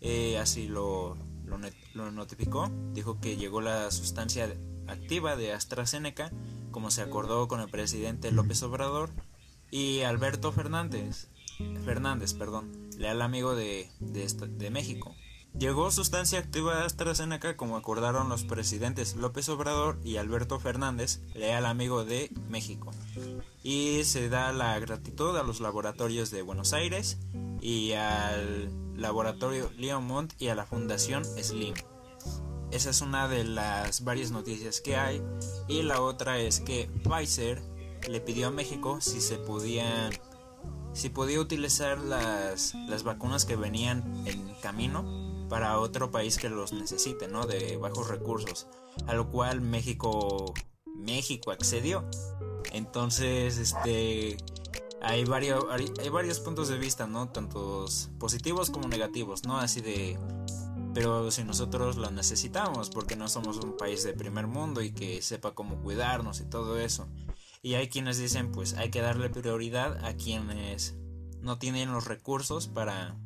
eh, 0.00 0.38
así 0.38 0.68
lo, 0.68 1.16
lo, 1.94 2.12
notificó, 2.12 2.70
dijo 2.92 3.18
que 3.20 3.36
llegó 3.36 3.60
la 3.60 3.90
sustancia 3.90 4.56
activa 4.86 5.34
de 5.34 5.52
AstraZeneca, 5.52 6.30
como 6.70 6.92
se 6.92 7.02
acordó 7.02 7.48
con 7.48 7.60
el 7.60 7.68
presidente 7.68 8.30
López 8.30 8.62
Obrador, 8.62 9.10
y 9.72 10.02
Alberto 10.02 10.52
Fernández, 10.52 11.28
Fernández, 11.84 12.34
perdón, 12.34 12.90
leal 12.98 13.22
amigo 13.22 13.56
de, 13.56 13.90
de, 13.98 14.70
México, 14.70 15.16
Llegó 15.58 15.90
sustancia 15.90 16.38
activa 16.38 16.76
de 16.76 16.84
AstraZeneca 16.84 17.58
como 17.58 17.76
acordaron 17.76 18.30
los 18.30 18.42
presidentes 18.44 19.16
López 19.16 19.50
Obrador 19.50 20.00
y 20.02 20.16
Alberto 20.16 20.58
Fernández, 20.58 21.20
leal 21.34 21.66
amigo 21.66 22.06
de 22.06 22.30
México. 22.48 22.90
Y 23.62 24.04
se 24.04 24.30
da 24.30 24.52
la 24.52 24.78
gratitud 24.78 25.36
a 25.36 25.42
los 25.42 25.60
laboratorios 25.60 26.30
de 26.30 26.40
Buenos 26.40 26.72
Aires 26.72 27.18
y 27.60 27.92
al 27.92 28.70
laboratorio 28.98 29.70
Leomont 29.76 30.32
y 30.38 30.48
a 30.48 30.54
la 30.54 30.64
fundación 30.64 31.22
Slim. 31.24 31.74
Esa 32.70 32.88
es 32.88 33.02
una 33.02 33.28
de 33.28 33.44
las 33.44 34.04
varias 34.04 34.30
noticias 34.30 34.80
que 34.80 34.96
hay. 34.96 35.22
Y 35.68 35.82
la 35.82 36.00
otra 36.00 36.38
es 36.38 36.60
que 36.60 36.88
Pfizer 37.04 37.62
le 38.08 38.20
pidió 38.20 38.48
a 38.48 38.50
México 38.50 39.00
si 39.00 39.20
se 39.20 39.36
podían 39.36 40.12
si 40.92 41.08
podía 41.08 41.40
utilizar 41.40 41.98
las, 41.98 42.74
las 42.74 43.02
vacunas 43.02 43.46
que 43.46 43.56
venían 43.56 44.26
en 44.26 44.54
camino 44.60 45.46
para 45.48 45.78
otro 45.78 46.10
país 46.10 46.36
que 46.36 46.50
los 46.50 46.72
necesite, 46.72 47.28
¿no? 47.28 47.46
De 47.46 47.78
bajos 47.78 48.08
recursos. 48.08 48.66
A 49.06 49.14
lo 49.14 49.30
cual 49.30 49.62
México 49.62 50.52
México 50.94 51.50
accedió. 51.50 52.04
Entonces, 52.72 53.58
este 53.58 54.36
hay 55.02 55.24
varios, 55.24 55.64
hay 55.70 56.08
varios 56.10 56.38
puntos 56.38 56.68
de 56.68 56.78
vista, 56.78 57.06
¿no? 57.08 57.28
Tantos 57.28 58.10
positivos 58.20 58.70
como 58.70 58.86
negativos, 58.88 59.44
¿no? 59.44 59.58
Así 59.58 59.80
de... 59.80 60.18
Pero 60.94 61.30
si 61.30 61.42
nosotros 61.42 61.96
lo 61.96 62.10
necesitamos, 62.10 62.90
porque 62.90 63.16
no 63.16 63.28
somos 63.28 63.56
un 63.56 63.76
país 63.76 64.04
de 64.04 64.12
primer 64.12 64.46
mundo 64.46 64.82
y 64.82 64.92
que 64.92 65.22
sepa 65.22 65.54
cómo 65.54 65.82
cuidarnos 65.82 66.40
y 66.40 66.44
todo 66.44 66.78
eso. 66.78 67.08
Y 67.64 67.74
hay 67.74 67.88
quienes 67.88 68.18
dicen, 68.18 68.50
pues 68.50 68.74
hay 68.74 68.90
que 68.90 69.00
darle 69.00 69.30
prioridad 69.30 70.04
a 70.04 70.16
quienes 70.16 70.96
no 71.42 71.58
tienen 71.58 71.92
los 71.92 72.06
recursos 72.06 72.66
para, 72.66 73.16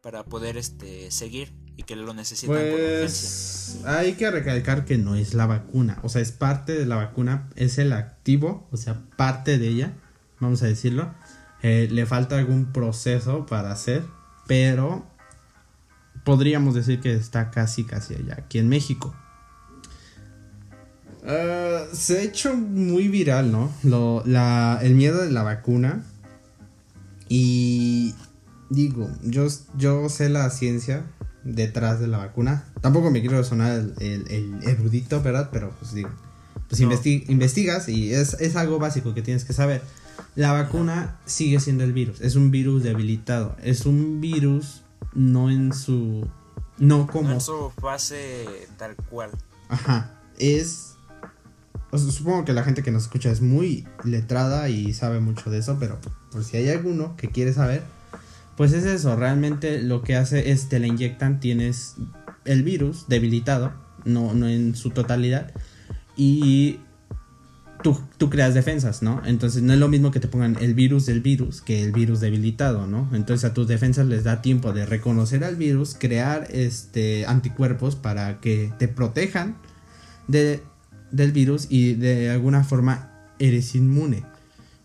para 0.00 0.24
poder 0.24 0.56
este, 0.56 1.10
seguir 1.10 1.52
y 1.76 1.82
que 1.82 1.96
lo 1.96 2.14
necesitan 2.14 2.54
pues, 2.54 3.80
Hay 3.84 4.12
que 4.12 4.30
recalcar 4.30 4.84
que 4.84 4.98
no 4.98 5.16
es 5.16 5.34
la 5.34 5.46
vacuna, 5.46 5.98
o 6.04 6.08
sea, 6.08 6.22
es 6.22 6.30
parte 6.30 6.78
de 6.78 6.86
la 6.86 6.96
vacuna, 6.96 7.48
es 7.56 7.78
el 7.78 7.92
activo, 7.92 8.68
o 8.70 8.76
sea, 8.76 9.02
parte 9.16 9.58
de 9.58 9.68
ella, 9.68 9.92
vamos 10.38 10.62
a 10.62 10.66
decirlo. 10.66 11.12
Eh, 11.62 11.88
le 11.90 12.06
falta 12.06 12.38
algún 12.38 12.72
proceso 12.72 13.46
para 13.46 13.72
hacer, 13.72 14.04
pero 14.46 15.06
podríamos 16.24 16.74
decir 16.74 17.00
que 17.00 17.14
está 17.14 17.50
casi, 17.50 17.84
casi 17.84 18.14
allá, 18.14 18.36
aquí 18.38 18.58
en 18.58 18.68
México. 18.68 19.12
Ah, 21.24 21.84
se 21.92 22.18
ha 22.18 22.22
hecho 22.22 22.54
muy 22.54 23.08
viral, 23.08 23.52
¿no? 23.52 23.72
Lo, 23.82 24.22
la, 24.26 24.80
el 24.82 24.94
miedo 24.94 25.22
de 25.22 25.30
la 25.30 25.42
vacuna. 25.42 26.04
Y 27.28 28.14
digo, 28.70 29.10
yo, 29.22 29.46
yo 29.76 30.08
sé 30.08 30.28
la 30.28 30.50
ciencia, 30.50 31.04
detrás 31.44 32.00
de 32.00 32.06
la 32.06 32.18
vacuna. 32.18 32.64
Tampoco 32.80 33.10
me 33.10 33.20
quiero 33.20 33.42
sonar 33.44 33.80
el, 33.98 34.24
el, 34.28 34.58
erudito, 34.64 35.22
¿verdad? 35.22 35.50
Pero 35.52 35.70
pues 35.78 35.94
digo, 35.94 36.10
pues 36.68 36.80
investigas 36.80 37.88
y 37.88 38.12
es, 38.12 38.34
es, 38.34 38.56
algo 38.56 38.78
básico 38.78 39.14
que 39.14 39.22
tienes 39.22 39.44
que 39.44 39.52
saber. 39.52 39.82
La 40.34 40.52
vacuna 40.52 41.18
sigue 41.26 41.60
siendo 41.60 41.84
el 41.84 41.92
virus, 41.92 42.20
es 42.20 42.36
un 42.36 42.50
virus 42.50 42.82
debilitado, 42.82 43.56
es 43.62 43.86
un 43.86 44.20
virus 44.20 44.82
no 45.14 45.50
en 45.50 45.72
su... 45.72 46.26
No 46.78 47.06
como... 47.06 47.28
No 47.28 47.34
en 47.34 47.40
su 47.40 47.70
fase 47.80 48.46
tal 48.78 48.96
cual. 48.96 49.30
Ajá, 49.68 50.18
es... 50.38 50.91
supongo 51.98 52.44
que 52.44 52.52
la 52.52 52.64
gente 52.64 52.82
que 52.82 52.90
nos 52.90 53.02
escucha 53.02 53.30
es 53.30 53.42
muy 53.42 53.86
letrada 54.04 54.68
y 54.70 54.94
sabe 54.94 55.20
mucho 55.20 55.50
de 55.50 55.58
eso, 55.58 55.76
pero 55.78 55.98
por 56.30 56.42
si 56.42 56.56
hay 56.56 56.70
alguno 56.70 57.16
que 57.16 57.28
quiere 57.28 57.52
saber, 57.52 57.82
pues 58.56 58.72
es 58.72 58.84
eso, 58.84 59.14
realmente 59.16 59.82
lo 59.82 60.02
que 60.02 60.16
hace 60.16 60.50
es 60.52 60.68
te 60.68 60.78
la 60.78 60.86
inyectan, 60.86 61.40
tienes 61.40 61.96
el 62.44 62.62
virus 62.62 63.08
debilitado, 63.08 63.72
no, 64.04 64.32
no 64.34 64.48
en 64.48 64.74
su 64.74 64.90
totalidad, 64.90 65.52
y 66.16 66.80
tú, 67.82 68.00
tú, 68.16 68.30
creas 68.30 68.54
defensas, 68.54 69.02
¿no? 69.02 69.20
Entonces 69.24 69.62
no 69.62 69.72
es 69.72 69.78
lo 69.78 69.88
mismo 69.88 70.10
que 70.10 70.20
te 70.20 70.28
pongan 70.28 70.56
el 70.60 70.74
virus 70.74 71.06
del 71.06 71.20
virus 71.20 71.60
que 71.60 71.82
el 71.82 71.92
virus 71.92 72.20
debilitado, 72.20 72.86
¿no? 72.86 73.08
Entonces 73.12 73.50
a 73.50 73.54
tus 73.54 73.68
defensas 73.68 74.06
les 74.06 74.24
da 74.24 74.40
tiempo 74.40 74.72
de 74.72 74.86
reconocer 74.86 75.44
al 75.44 75.56
virus, 75.56 75.94
crear 75.98 76.46
este 76.50 77.26
anticuerpos 77.26 77.96
para 77.96 78.40
que 78.40 78.72
te 78.78 78.88
protejan 78.88 79.56
de, 80.28 80.62
del 81.12 81.32
virus 81.32 81.66
y 81.70 81.94
de 81.94 82.30
alguna 82.30 82.64
forma 82.64 83.10
eres 83.38 83.74
inmune. 83.74 84.24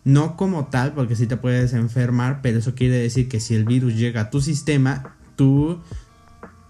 No 0.04 0.36
como 0.36 0.66
tal, 0.66 0.94
porque 0.94 1.16
sí 1.16 1.26
te 1.26 1.36
puedes 1.36 1.72
enfermar, 1.72 2.40
pero 2.40 2.58
eso 2.58 2.74
quiere 2.74 2.96
decir 2.96 3.28
que 3.28 3.40
si 3.40 3.54
el 3.54 3.64
virus 3.64 3.94
llega 3.94 4.22
a 4.22 4.30
tu 4.30 4.40
sistema, 4.40 5.16
tu, 5.36 5.80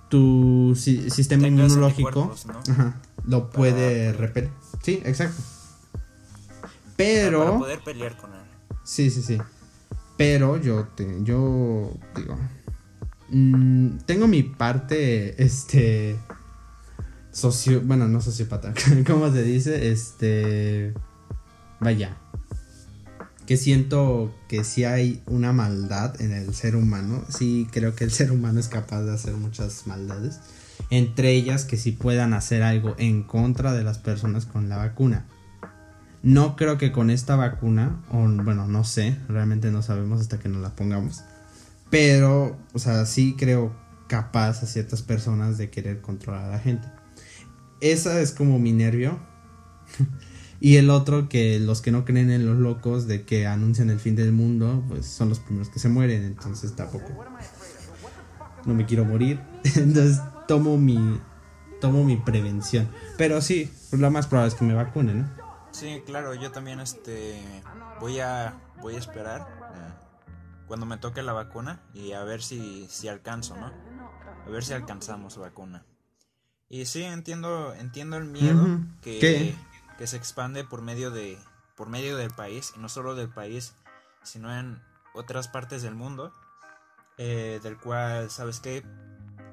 tu 0.09 0.75
sistema 0.77 1.47
inmunológico 1.47 2.35
lo 3.25 3.51
puede 3.51 4.13
repeler. 4.13 4.51
Sí, 4.83 5.03
exacto. 5.05 5.43
Pero... 6.97 7.45
Para 7.45 7.59
poder 7.59 7.81
pelear 7.81 8.17
con 8.17 8.33
él. 8.33 8.41
Sí, 8.83 9.11
sí, 9.11 9.23
sí. 9.23 9.39
Pero 10.17 10.61
yo 10.61 10.89
te, 10.97 11.23
yo 11.23 11.93
digo, 12.17 12.37
mm, 13.29 13.99
tengo 14.05 14.27
mi 14.27 14.43
parte, 14.43 15.41
este, 15.41 16.19
socio, 17.33 17.81
bueno, 17.83 18.09
no 18.09 18.21
sociópata, 18.21 18.75
¿cómo 19.07 19.33
se 19.33 19.43
dice? 19.43 19.91
Este, 19.91 20.95
vaya, 21.81 22.17
que 23.47 23.57
siento 23.57 24.35
que 24.47 24.63
si 24.63 24.85
hay 24.85 25.23
una 25.27 25.53
maldad 25.53 26.21
en 26.21 26.33
el 26.33 26.55
ser 26.55 26.77
humano, 26.77 27.25
sí 27.29 27.67
creo 27.73 27.95
que 27.95 28.05
el 28.05 28.11
ser 28.11 28.31
humano 28.31 28.61
es 28.61 28.69
capaz 28.69 29.03
de 29.03 29.15
hacer 29.15 29.35
muchas 29.35 29.87
maldades, 29.87 30.41
entre 30.91 31.33
ellas 31.33 31.65
que 31.65 31.77
si 31.77 31.93
puedan 31.93 32.35
hacer 32.35 32.63
algo 32.63 32.95
en 32.99 33.23
contra 33.23 33.73
de 33.73 33.85
las 33.85 33.99
personas 33.99 34.45
con 34.45 34.69
la 34.69 34.77
vacuna. 34.77 35.27
No 36.23 36.57
creo 36.57 36.77
que 36.77 36.93
con 36.93 37.11
esta 37.11 37.37
vacuna, 37.37 38.05
o 38.11 38.29
bueno, 38.29 38.67
no 38.67 38.85
sé, 38.85 39.17
realmente 39.29 39.71
no 39.71 39.83
sabemos 39.83 40.21
hasta 40.21 40.39
que 40.39 40.49
nos 40.49 40.61
la 40.61 40.77
pongamos, 40.77 41.23
pero, 41.91 42.57
o 42.75 42.79
sea, 42.79 43.07
sí 43.07 43.35
creo 43.39 43.75
capaz 44.09 44.63
a 44.63 44.67
ciertas 44.67 45.03
personas 45.03 45.57
de 45.59 45.71
querer 45.71 46.01
controlar 46.01 46.45
a 46.45 46.51
la 46.51 46.59
gente. 46.59 46.87
Esa 47.81 48.21
es 48.21 48.33
como 48.33 48.59
mi 48.59 48.73
nervio. 48.73 49.19
Y 50.61 50.77
el 50.77 50.91
otro 50.91 51.29
que 51.29 51.61
los 51.61 51.81
que 51.81 51.93
no 51.93 52.05
creen 52.05 52.31
en 52.31 52.45
los 52.45 52.57
locos 52.57 53.07
de 53.07 53.25
que 53.25 53.47
anuncian 53.47 53.91
el 53.91 54.01
fin 54.01 54.17
del 54.17 54.33
mundo, 54.33 54.85
pues 54.89 55.07
son 55.07 55.29
los 55.29 55.39
primeros 55.39 55.69
que 55.69 55.79
se 55.79 55.89
mueren, 55.89 56.25
entonces 56.25 56.75
tampoco. 56.75 57.25
No 58.65 58.75
me 58.75 58.85
quiero 58.85 59.05
morir, 59.05 59.41
entonces 59.77 60.21
tomo 60.49 60.77
mi 60.77 61.21
tomo 61.81 62.03
mi 62.03 62.17
prevención. 62.17 62.89
Pero 63.17 63.41
sí, 63.41 63.73
pues 63.91 64.03
lo 64.03 64.11
más 64.11 64.27
probable 64.27 64.49
es 64.49 64.55
que 64.57 64.65
me 64.65 64.75
vacune, 64.75 65.15
¿no? 65.15 65.31
Sí, 65.71 66.03
claro, 66.05 66.35
yo 66.35 66.51
también 66.51 66.81
este 66.81 67.41
voy 68.01 68.19
a 68.19 68.61
voy 68.83 68.97
a 68.97 68.99
esperar 68.99 69.43
eh, 69.43 69.93
cuando 70.67 70.87
me 70.87 70.97
toque 70.97 71.23
la 71.23 71.33
vacuna 71.33 71.83
y 71.95 72.13
a 72.13 72.25
ver 72.25 72.43
si 72.43 72.89
si 72.91 73.07
alcanzo, 73.07 73.57
¿no? 73.57 73.71
A 74.45 74.51
ver 74.51 74.65
si 74.65 74.73
alcanzamos 74.73 75.39
vacuna. 75.39 75.85
Y 76.71 76.85
sí, 76.85 77.03
entiendo 77.03 77.75
entiendo 77.75 78.17
el 78.17 78.25
miedo 78.25 78.81
que 79.03 79.55
que 79.99 80.07
se 80.07 80.17
expande 80.17 80.65
por 80.65 80.81
medio 80.81 81.11
de 81.11 81.39
por 81.77 81.89
medio 81.89 82.17
del 82.17 82.31
país 82.31 82.73
y 82.77 82.79
no 82.79 82.89
solo 82.89 83.15
del 83.15 83.29
país 83.29 83.75
sino 84.23 84.57
en 84.57 84.81
otras 85.15 85.49
partes 85.49 85.83
del 85.83 85.95
mundo 85.95 86.33
eh, 87.19 87.61
del 87.63 87.77
cual 87.77 88.31
sabes 88.31 88.61
que 88.61 88.85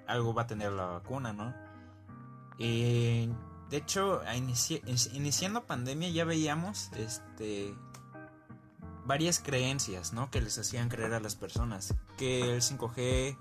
algo 0.07 0.33
va 0.33 0.43
a 0.43 0.47
tener 0.47 0.71
la 0.71 0.85
vacuna 0.85 1.33
no 1.33 1.53
y 2.59 3.27
de 3.69 3.77
hecho 3.77 4.21
iniciando 5.13 5.65
pandemia 5.65 6.09
ya 6.09 6.25
veíamos 6.25 6.91
este 6.95 7.73
varias 9.03 9.39
creencias 9.39 10.13
no 10.13 10.29
que 10.29 10.41
les 10.41 10.57
hacían 10.59 10.89
creer 10.89 11.13
a 11.15 11.19
las 11.19 11.35
personas 11.35 11.95
que 12.17 12.55
el 12.55 12.61
5G 12.61 13.37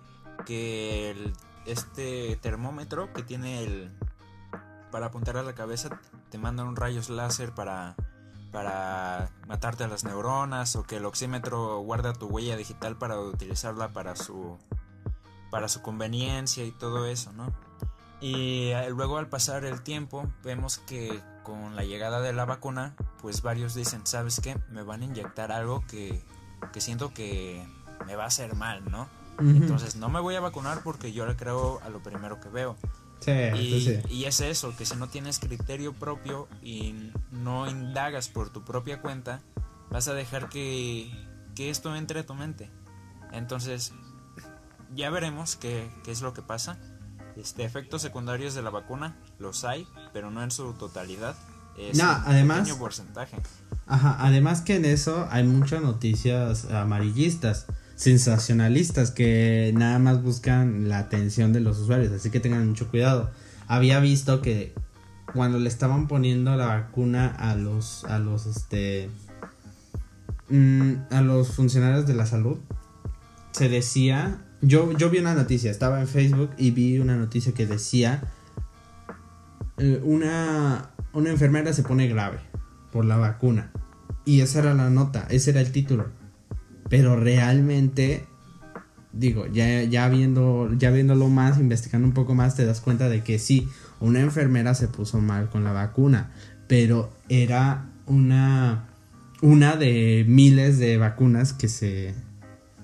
que 0.47 1.11
el, 1.11 1.33
este 1.67 2.37
termómetro 2.37 3.13
que 3.13 3.23
tiene 3.23 3.63
el 3.65 3.91
para 4.91 5.07
apuntar 5.07 5.37
a 5.37 5.43
la 5.43 5.55
cabeza 5.55 6.01
te 6.31 6.39
mandan 6.39 6.77
rayos 6.77 7.11
láser 7.11 7.53
para, 7.53 7.97
para 8.53 9.29
matarte 9.49 9.83
a 9.83 9.89
las 9.89 10.05
neuronas 10.05 10.77
o 10.77 10.85
que 10.85 10.97
el 10.97 11.05
oxímetro 11.05 11.81
guarda 11.81 12.13
tu 12.13 12.29
huella 12.29 12.57
digital 12.57 12.97
para 12.97 13.19
utilizarla 13.19 13.93
para 13.93 14.15
su, 14.15 14.57
para 15.51 15.69
su 15.69 15.83
conveniencia 15.83 16.65
y 16.65 16.71
todo 16.71 17.07
eso, 17.07 17.33
¿no? 17.33 17.53
Y 18.21 18.69
eh, 18.69 18.89
luego 18.91 19.19
al 19.19 19.29
pasar 19.29 19.65
el 19.65 19.83
tiempo 19.83 20.27
vemos 20.45 20.79
que 20.79 21.21
con 21.43 21.77
la 21.77 21.85
llegada 21.85 22.21
de 22.21 22.33
la 22.33 22.45
vacuna, 22.45 22.95
pues 23.21 23.43
varios 23.43 23.75
dicen, 23.75 24.07
¿sabes 24.07 24.41
qué? 24.41 24.57
Me 24.71 24.83
van 24.83 25.03
a 25.03 25.05
inyectar 25.05 25.53
algo 25.53 25.85
que, 25.87 26.23
que 26.73 26.81
siento 26.81 27.13
que 27.13 27.67
me 28.07 28.17
va 28.17 28.25
a 28.25 28.29
hacer 28.29 28.55
mal, 28.55 28.89
¿no? 28.91 29.09
Entonces 29.39 29.97
no 29.97 30.09
me 30.09 30.21
voy 30.21 30.37
a 30.37 30.41
vacunar 30.41 30.83
porque 30.83 31.13
yo 31.13 31.27
le 31.27 31.37
creo 31.37 31.81
a 31.83 31.89
lo 31.89 32.03
primero 32.03 32.41
que 32.41 32.49
veo 32.49 32.77
y, 33.27 34.25
es 34.25 34.41
eso, 34.41 34.77
que 34.77 34.85
si 34.85 34.97
no 34.97 35.09
tienes 35.09 35.39
criterio 35.39 35.93
propio 35.93 36.49
y 36.63 37.11
no 37.31 37.69
indagas 37.69 38.29
por 38.29 38.51
tu 38.51 38.65
propia 38.65 39.01
cuenta, 39.01 39.41
vas 39.91 40.09
a 40.09 40.15
dejar 40.15 40.49
que, 40.49 41.11
esto 41.57 41.95
entre 41.97 42.21
a 42.21 42.27
tu 42.27 42.35
mente. 42.35 42.71
Entonces, 43.33 43.93
ya 44.95 45.11
veremos 45.11 45.57
qué, 45.57 45.91
es 46.07 46.21
lo 46.21 46.35
que 46.35 46.43
pasa. 46.43 46.79
Este, 47.37 47.65
efectos 47.65 48.03
secundarios 48.03 48.55
de 48.55 48.63
la 48.63 48.71
vacuna 48.71 49.17
los 49.39 49.65
hay, 49.65 49.87
pero 50.13 50.31
no 50.31 50.43
en 50.43 50.51
su 50.51 50.73
totalidad. 50.75 51.35
Es 51.77 51.99
no, 51.99 52.05
además, 52.05 52.61
pequeño 52.61 52.79
porcentaje. 52.79 53.37
Ajá, 53.87 54.17
además 54.21 54.61
que 54.61 54.77
en 54.77 54.85
eso 54.85 55.27
hay 55.31 55.45
muchas 55.45 55.83
noticias 55.83 56.67
amarillistas 56.67 57.67
sensacionalistas 57.95 59.11
que 59.11 59.73
nada 59.75 59.99
más 59.99 60.23
buscan 60.23 60.89
la 60.89 60.99
atención 60.99 61.53
de 61.53 61.61
los 61.61 61.79
usuarios, 61.79 62.13
así 62.13 62.31
que 62.31 62.41
tengan 62.41 62.69
mucho 62.69 62.89
cuidado. 62.89 63.31
Había 63.67 64.01
visto 64.01 64.43
que 64.43 64.75
cuando 65.33 65.59
le 65.59 65.69
estaban 65.69 66.07
poniendo 66.09 66.55
la 66.57 66.67
vacuna 66.67 67.29
a 67.29 67.55
los 67.57 68.05
a 68.05 68.19
los 68.19 68.47
este 68.47 69.11
mm, 70.49 70.93
a 71.11 71.21
los 71.23 71.53
funcionarios 71.53 72.07
de 72.07 72.15
la 72.15 72.27
salud 72.27 72.59
se 73.53 73.69
decía, 73.69 74.43
yo 74.61 74.93
yo 74.93 75.11
vi 75.11 75.19
una 75.19 75.35
noticia, 75.35 75.71
estaba 75.71 76.01
en 76.01 76.09
Facebook 76.09 76.51
y 76.59 76.73
vi 76.73 76.99
una 76.99 77.17
noticia 77.17 77.53
que 77.53 77.67
decía 77.67 78.23
eh, 79.79 80.01
una 80.05 80.91
una 81.13 81.31
enfermera 81.31 81.73
se 81.73 81.85
pone 81.85 82.09
grave 82.09 82.39
por 82.93 83.05
la 83.05 83.17
vacuna 83.17 83.73
y 84.25 84.41
esa 84.41 84.61
era 84.61 84.75
la 84.75 84.91
nota, 84.91 85.27
ese 85.31 85.51
era 85.51 85.61
el 85.61 85.73
título 85.73 86.24
Pero 86.95 87.17
realmente, 87.17 88.25
digo, 89.13 89.49
ya, 89.49 89.83
ya, 89.83 90.09
viendo, 90.09 90.73
ya 90.79 90.93
viéndolo 90.93 91.29
más, 91.29 91.59
investigando 91.59 92.07
un 92.07 92.15
poco 92.15 92.37
más, 92.37 92.55
te 92.55 92.65
das 92.65 92.81
cuenta 92.81 93.09
de 93.09 93.25
que 93.25 93.41
sí, 93.41 93.69
una 93.99 94.21
enfermera 94.21 94.75
se 94.77 94.87
puso 94.87 95.21
mal 95.21 95.51
con 95.51 95.65
la 95.65 95.73
vacuna, 95.73 96.31
pero 96.69 97.13
era 97.29 97.91
una, 98.07 98.91
una 99.43 99.75
de 99.75 100.25
miles 100.29 100.79
de 100.79 100.97
vacunas 100.97 101.53
que 101.53 101.67
se, 101.67 102.15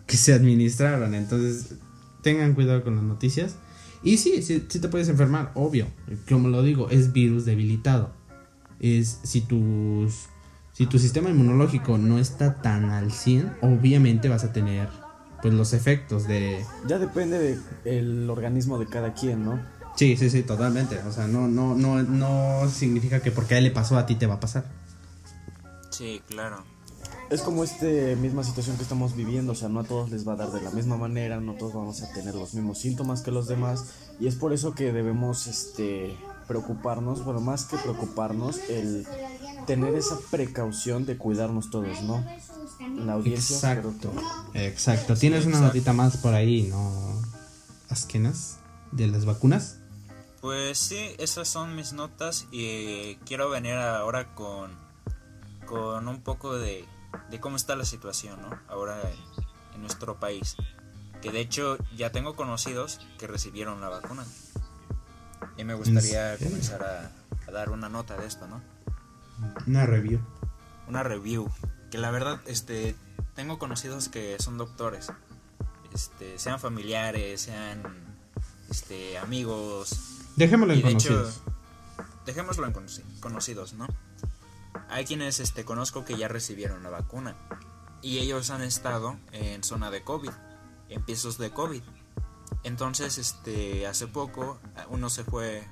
que 0.09 0.17
se 0.17 0.33
administraron. 0.33 1.15
Entonces, 1.15 1.77
tengan 2.21 2.55
cuidado 2.55 2.83
con 2.83 2.97
las 2.97 3.05
noticias. 3.05 3.59
Y 4.03 4.17
sí, 4.17 4.43
sí, 4.43 4.67
sí 4.69 4.81
te 4.81 4.89
puedes 4.89 5.09
enfermar, 5.09 5.53
obvio. 5.55 5.87
Como 6.29 6.49
lo 6.49 6.65
digo, 6.65 6.91
es 6.91 7.13
virus 7.13 7.45
debilitado. 7.45 8.13
Es 8.81 9.21
si 9.23 9.43
tus 9.43 10.27
si 10.73 10.87
tu 10.87 10.99
sistema 10.99 11.31
inmunológico 11.31 11.99
no 11.99 12.19
está 12.19 12.61
tan 12.63 12.91
al 12.91 13.13
100, 13.13 13.59
obviamente 13.63 14.29
vas 14.29 14.45
a 14.45 14.53
tener 14.53 14.89
pues 15.43 15.55
los 15.55 15.73
efectos 15.73 16.27
de 16.27 16.65
ya 16.87 16.99
depende 16.99 17.59
del 17.85 18.29
organismo 18.29 18.79
de 18.79 18.87
cada 18.87 19.15
quien, 19.15 19.45
¿no? 19.45 19.61
Sí, 19.97 20.17
sí, 20.17 20.31
sí, 20.31 20.43
totalmente. 20.43 20.99
O 21.01 21.13
sea, 21.13 21.27
no 21.27 21.49
no 21.49 21.75
no 21.75 22.03
no 22.03 22.69
significa 22.69 23.21
que 23.21 23.31
porque 23.31 23.55
a 23.55 23.59
él 23.59 23.65
le 23.65 23.71
pasó 23.71 23.99
a 23.99 24.07
ti 24.07 24.15
te 24.15 24.27
va 24.27 24.35
a 24.35 24.41
pasar. 24.41 24.65
Sí, 25.91 26.23
claro. 26.29 26.65
Es 27.31 27.43
como 27.43 27.63
esta 27.63 27.87
misma 28.21 28.43
situación 28.43 28.77
que 28.77 28.83
estamos 28.83 29.15
viviendo, 29.15 29.53
o 29.53 29.55
sea, 29.55 29.69
no 29.69 29.81
a 29.81 29.85
todos 29.85 30.11
les 30.11 30.27
va 30.27 30.33
a 30.33 30.37
dar 30.37 30.51
de 30.51 30.61
la 30.63 30.71
misma 30.71 30.97
manera, 30.97 31.41
no 31.41 31.55
todos 31.55 31.75
vamos 31.75 32.03
a 32.03 32.13
tener 32.13 32.35
los 32.35 32.55
mismos 32.55 32.79
síntomas 32.79 33.23
que 33.23 33.31
los 33.31 33.47
demás, 33.47 33.85
y 34.19 34.27
es 34.27 34.35
por 34.35 34.53
eso 34.53 34.75
que 34.75 34.93
debemos 34.93 35.47
este 35.47 36.17
preocuparnos, 36.51 37.23
bueno, 37.23 37.41
más 37.41 37.65
que 37.67 37.79
preocuparnos, 37.79 38.59
el 38.69 39.07
tener 39.69 39.95
esa 39.95 40.19
precaución 40.33 41.07
de 41.07 41.17
cuidarnos 41.17 41.71
todos, 41.71 42.03
¿no? 42.03 42.27
La 42.97 43.13
audiencia. 43.13 43.55
Exacto. 43.55 44.13
Exacto. 44.55 45.15
¿Tienes 45.15 45.47
una 45.47 45.61
notita 45.61 45.93
más 45.93 46.17
por 46.17 46.35
ahí, 46.35 46.65
no? 46.65 46.93
Asquenas 47.89 48.59
de 48.91 49.07
las 49.07 49.27
vacunas. 49.27 49.79
Pues 50.41 50.77
sí, 50.77 51.15
esas 51.19 51.47
son 51.47 51.77
mis 51.77 51.93
notas 51.93 52.49
y 52.51 53.15
quiero 53.27 53.49
venir 53.49 53.75
ahora 53.75 54.35
con 54.35 54.73
con 55.67 56.09
un 56.09 56.21
poco 56.21 56.59
de, 56.59 56.85
de 57.31 57.39
cómo 57.39 57.55
está 57.55 57.77
la 57.77 57.85
situación, 57.85 58.43
¿no? 58.43 58.59
Ahora 58.67 59.01
en 59.73 59.81
nuestro 59.83 60.19
país. 60.19 60.57
Que 61.23 61.31
de 61.31 61.39
hecho 61.39 61.79
ya 61.97 62.11
tengo 62.11 62.35
conocidos 62.35 62.99
que 63.21 63.29
recibieron 63.29 63.81
la 63.81 63.89
vacuna. 63.89 64.25
Y 65.61 65.65
me 65.65 65.75
gustaría 65.75 66.39
comenzar 66.39 66.83
a, 66.83 67.53
dar 67.53 67.69
una 67.69 67.91
nota 67.91 68.17
de 68.17 68.27
esto, 68.27 68.47
¿no? 68.49 68.63
Una 69.67 69.85
review. 69.85 70.19
Una 70.89 71.03
review. 71.03 71.51
Que 71.91 71.99
la 71.99 72.11
verdad, 72.11 72.41
este, 72.47 72.97
tengo 73.35 73.59
conocidos 73.59 74.09
que 74.09 74.39
son 74.39 74.57
doctores. 74.57 75.13
Este, 75.93 76.39
sean 76.39 76.61
familiares, 76.61 77.43
sean 77.43 77.83
este, 78.71 79.19
amigos. 79.19 80.23
Dejémoslo 80.37 80.73
en 80.73 80.81
conocidos. 80.81 81.43
dejémoslo 82.25 82.67
en 82.67 82.73
conocidos, 83.21 83.75
¿no? 83.75 83.87
Hay 84.89 85.05
quienes 85.05 85.41
este, 85.41 85.67
conozco 85.67 86.07
que 86.07 86.17
ya 86.17 86.29
recibieron 86.29 86.83
la 86.83 86.89
vacuna. 86.89 87.37
Y 88.01 88.17
ellos 88.17 88.49
han 88.49 88.63
estado 88.63 89.19
en 89.33 89.63
zona 89.63 89.91
de 89.91 90.03
COVID, 90.05 90.31
en 90.89 91.05
pisos 91.05 91.37
de 91.37 91.51
COVID. 91.51 91.83
Entonces, 92.63 93.19
este, 93.19 93.87
hace 93.87 94.07
poco 94.07 94.59
uno 94.91 95.09
se 95.09 95.25
fue 95.25 95.67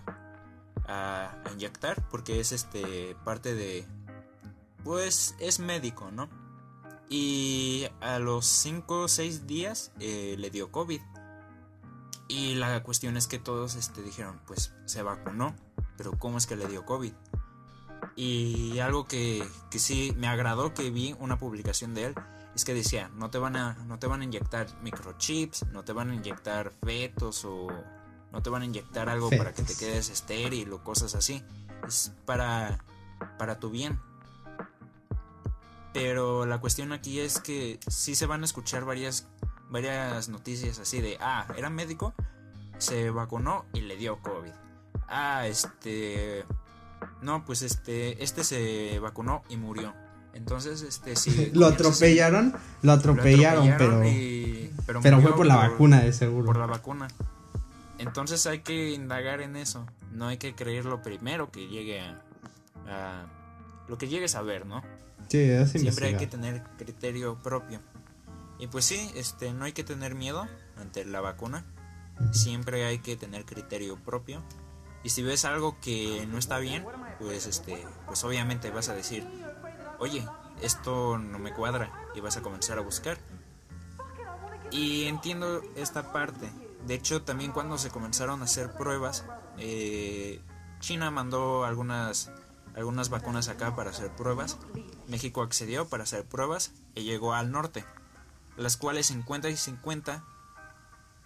a, 0.86 1.30
inyectar 1.52 2.08
porque 2.08 2.40
es 2.40 2.52
este 2.52 3.14
parte 3.24 3.54
de, 3.54 3.86
pues 4.84 5.34
es 5.38 5.58
médico, 5.58 6.10
¿no? 6.10 6.28
Y 7.10 7.86
a 8.00 8.18
los 8.18 8.46
5 8.46 9.02
o 9.02 9.08
6 9.08 9.46
días 9.46 9.92
eh, 9.98 10.36
le 10.38 10.50
dio 10.50 10.70
COVID. 10.70 11.00
Y 12.28 12.56
la 12.56 12.82
cuestión 12.82 13.16
es 13.16 13.26
que 13.26 13.38
todos 13.38 13.74
este, 13.74 14.02
dijeron, 14.02 14.40
pues 14.46 14.74
se 14.84 15.02
vacunó, 15.02 15.54
pero 15.96 16.12
¿cómo 16.18 16.36
es 16.36 16.46
que 16.46 16.56
le 16.56 16.66
dio 16.68 16.84
COVID? 16.84 17.12
Y 18.16 18.78
algo 18.80 19.06
que, 19.06 19.46
que 19.70 19.78
sí 19.78 20.12
me 20.16 20.28
agradó 20.28 20.74
que 20.74 20.90
vi 20.90 21.16
una 21.18 21.38
publicación 21.38 21.94
de 21.94 22.06
él 22.06 22.14
es 22.58 22.64
que 22.64 22.74
decía, 22.74 23.08
no 23.14 23.30
te 23.30 23.38
van 23.38 23.54
a, 23.54 23.74
no 23.86 24.00
te 24.00 24.08
van 24.08 24.20
a 24.20 24.24
inyectar 24.24 24.66
microchips, 24.82 25.68
no 25.68 25.84
te 25.84 25.92
van 25.92 26.10
a 26.10 26.14
inyectar 26.16 26.72
fetos 26.84 27.44
o 27.44 27.68
no 28.32 28.42
te 28.42 28.50
van 28.50 28.62
a 28.62 28.64
inyectar 28.64 29.08
algo 29.08 29.30
para 29.30 29.54
que 29.54 29.62
te 29.62 29.76
quedes 29.76 30.10
estéril 30.10 30.72
o 30.72 30.82
cosas 30.82 31.14
así. 31.14 31.40
Es 31.86 32.12
para, 32.26 32.84
para 33.38 33.60
tu 33.60 33.70
bien. 33.70 34.00
Pero 35.94 36.46
la 36.46 36.60
cuestión 36.60 36.90
aquí 36.90 37.20
es 37.20 37.38
que 37.38 37.78
sí 37.86 38.16
se 38.16 38.26
van 38.26 38.42
a 38.42 38.46
escuchar 38.46 38.84
varias, 38.84 39.28
varias 39.68 40.28
noticias 40.28 40.80
así 40.80 41.00
de, 41.00 41.16
ah, 41.20 41.46
era 41.56 41.70
médico, 41.70 42.12
se 42.78 43.10
vacunó 43.10 43.66
y 43.72 43.82
le 43.82 43.96
dio 43.96 44.20
COVID. 44.20 44.52
Ah, 45.06 45.46
este... 45.46 46.44
No, 47.22 47.44
pues 47.44 47.62
este, 47.62 48.20
este 48.20 48.42
se 48.42 48.98
vacunó 48.98 49.44
y 49.48 49.56
murió. 49.58 49.94
Entonces, 50.34 50.82
este 50.82 51.16
sí. 51.16 51.50
lo 51.54 51.66
atropellaron, 51.66 52.54
lo 52.82 52.92
atropellaron, 52.92 53.74
pero. 53.76 54.02
pero, 55.02 55.20
fue 55.20 55.34
por 55.34 55.46
la 55.46 55.56
vacuna, 55.56 56.00
de 56.00 56.12
seguro. 56.12 56.46
Por 56.46 56.58
la 56.58 56.66
vacuna. 56.66 57.08
Entonces 57.98 58.46
hay 58.46 58.60
que 58.60 58.90
indagar 58.90 59.40
en 59.40 59.56
eso. 59.56 59.86
No 60.12 60.28
hay 60.28 60.38
que 60.38 60.54
creer 60.54 60.84
lo 60.84 61.02
primero 61.02 61.50
que 61.50 61.66
llegue 61.68 62.00
a. 62.00 63.26
lo 63.88 63.98
que 63.98 64.08
llegues 64.08 64.34
a 64.34 64.42
ver, 64.42 64.66
¿no? 64.66 64.82
Sí, 65.28 65.50
Siempre 65.66 66.08
hay 66.08 66.16
que 66.16 66.26
tener 66.26 66.62
criterio 66.78 67.36
propio. 67.42 67.80
Y 68.58 68.66
pues 68.66 68.84
sí, 68.84 69.10
este, 69.14 69.52
no 69.52 69.64
hay 69.64 69.72
que 69.72 69.84
tener 69.84 70.14
miedo 70.14 70.48
ante 70.76 71.04
la 71.04 71.20
vacuna. 71.20 71.64
Siempre 72.32 72.84
hay 72.84 72.98
que 72.98 73.16
tener 73.16 73.44
criterio 73.44 73.96
propio. 73.96 74.42
Y 75.04 75.10
si 75.10 75.22
ves 75.22 75.44
algo 75.44 75.78
que 75.80 76.26
no 76.30 76.38
está 76.38 76.58
bien, 76.58 76.84
pues 77.20 77.46
este, 77.46 77.86
pues 78.06 78.24
obviamente 78.24 78.70
vas 78.70 78.88
a 78.88 78.94
decir, 78.94 79.24
oye, 79.98 80.26
esto 80.62 81.18
no 81.18 81.38
me 81.38 81.52
cuadra 81.52 81.92
y 82.14 82.20
vas 82.20 82.36
a 82.36 82.42
comenzar 82.42 82.78
a 82.78 82.82
buscar. 82.82 83.18
Y 84.70 85.04
entiendo 85.04 85.62
esta 85.76 86.12
parte. 86.12 86.50
De 86.86 86.94
hecho, 86.94 87.22
también 87.22 87.52
cuando 87.52 87.78
se 87.78 87.90
comenzaron 87.90 88.40
a 88.42 88.44
hacer 88.44 88.72
pruebas, 88.72 89.24
eh, 89.58 90.40
China 90.80 91.10
mandó 91.10 91.64
algunas, 91.64 92.30
algunas 92.74 93.08
vacunas 93.08 93.48
acá 93.48 93.74
para 93.76 93.90
hacer 93.90 94.10
pruebas. 94.10 94.58
México 95.06 95.42
accedió 95.42 95.88
para 95.88 96.04
hacer 96.04 96.24
pruebas 96.24 96.72
y 96.94 97.02
llegó 97.02 97.34
al 97.34 97.50
norte. 97.50 97.84
Las 98.56 98.76
cuales 98.76 99.06
50 99.06 99.48
y 99.48 99.56
50, 99.56 100.24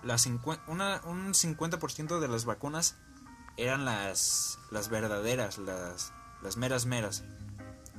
las 0.02 0.26
una, 0.66 1.00
un 1.04 1.32
50% 1.32 2.20
de 2.20 2.28
las 2.28 2.44
vacunas 2.44 2.96
eran 3.56 3.84
las, 3.84 4.58
las 4.70 4.88
verdaderas, 4.88 5.58
las, 5.58 6.12
las 6.42 6.56
meras 6.56 6.86
meras 6.86 7.24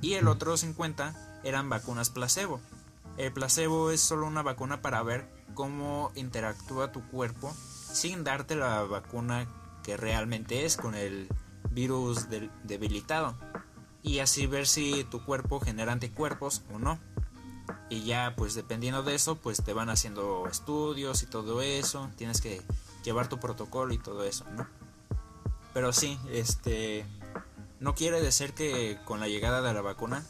y 0.02 0.14
el 0.14 0.28
otro 0.28 0.58
50 0.58 1.42
eran 1.44 1.70
vacunas 1.70 2.10
placebo. 2.10 2.60
El 3.18 3.32
placebo 3.32 3.92
es 3.92 4.02
solo 4.02 4.26
una 4.26 4.42
vacuna 4.42 4.82
para 4.82 5.04
ver 5.04 5.30
cómo 5.54 6.12
interactúa 6.16 6.92
tu 6.92 7.08
cuerpo 7.08 7.54
sin 7.92 8.24
darte 8.24 8.56
la 8.56 8.82
vacuna 8.84 9.48
que 9.84 9.98
realmente 9.98 10.66
es 10.66 10.78
con 10.78 10.96
el 10.96 11.28
virus 11.72 12.28
debilitado 12.64 13.36
y 14.02 14.20
así 14.20 14.48
ver 14.48 14.68
si 14.68 15.06
tu 15.06 15.24
cuerpo 15.24 15.60
genera 15.60 15.94
anticuerpos 15.94 16.64
o 16.74 16.80
no. 16.80 17.00
Y 17.90 18.04
ya 18.04 18.34
pues 18.36 18.56
dependiendo 18.56 19.04
de 19.04 19.16
eso 19.16 19.38
pues 19.38 19.64
te 19.64 19.74
van 19.74 19.90
haciendo 19.90 20.48
estudios 20.48 21.24
y 21.24 21.28
todo 21.28 21.62
eso, 21.62 22.10
tienes 22.18 22.42
que 22.42 22.62
llevar 23.04 23.30
tu 23.30 23.40
protocolo 23.40 23.94
y 23.94 23.98
todo 23.98 24.24
eso, 24.24 24.46
¿no? 24.52 24.68
Pero 25.74 25.94
sí, 25.94 26.20
este 26.32 27.06
no 27.84 27.96
quiere 27.96 28.22
decir 28.22 28.54
que 28.54 28.98
con 29.04 29.20
la 29.20 29.28
llegada 29.28 29.62
de 29.62 29.74
la 29.74 29.82
vacuna 29.82 30.24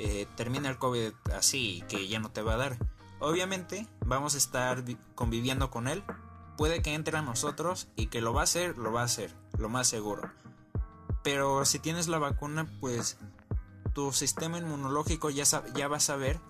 eh, 0.00 0.26
termine 0.36 0.68
el 0.68 0.76
COVID 0.76 1.12
así 1.36 1.84
que 1.88 2.08
ya 2.08 2.18
no 2.18 2.32
te 2.32 2.42
va 2.42 2.54
a 2.54 2.56
dar. 2.56 2.78
Obviamente 3.20 3.86
vamos 4.04 4.34
a 4.34 4.38
estar 4.38 4.82
conviviendo 5.14 5.70
con 5.70 5.86
él. 5.86 6.02
Puede 6.56 6.82
que 6.82 6.94
entre 6.94 7.16
a 7.16 7.22
nosotros 7.22 7.86
y 7.94 8.06
que 8.08 8.20
lo 8.20 8.32
va 8.34 8.40
a 8.40 8.44
hacer, 8.44 8.76
lo 8.76 8.92
va 8.92 9.02
a 9.02 9.04
hacer, 9.04 9.32
lo 9.56 9.68
más 9.68 9.86
seguro. 9.86 10.32
Pero 11.22 11.64
si 11.64 11.78
tienes 11.78 12.08
la 12.08 12.18
vacuna, 12.18 12.66
pues 12.80 13.18
tu 13.94 14.10
sistema 14.12 14.58
inmunológico 14.58 15.30
ya, 15.30 15.44
ya 15.74 15.86
va 15.86 15.98
a 15.98 16.00
saber 16.00 16.40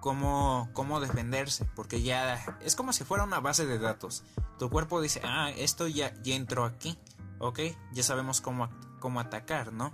cómo, 0.00 0.68
cómo 0.74 1.00
defenderse, 1.00 1.64
porque 1.74 2.02
ya 2.02 2.58
es 2.60 2.76
como 2.76 2.92
si 2.92 3.04
fuera 3.04 3.24
una 3.24 3.40
base 3.40 3.64
de 3.64 3.78
datos. 3.78 4.24
Tu 4.58 4.68
cuerpo 4.68 5.00
dice, 5.00 5.22
ah, 5.24 5.50
esto 5.56 5.88
ya, 5.88 6.12
ya 6.22 6.34
entró 6.34 6.64
aquí, 6.64 6.98
ok, 7.38 7.60
ya 7.92 8.02
sabemos 8.02 8.40
cómo, 8.40 8.68
cómo 8.98 9.20
atacar, 9.20 9.72
¿no? 9.72 9.92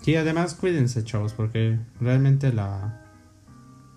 Sí, 0.00 0.16
además 0.16 0.54
cuídense, 0.54 1.04
chavos, 1.04 1.32
porque 1.32 1.78
realmente 2.00 2.52
la 2.52 3.02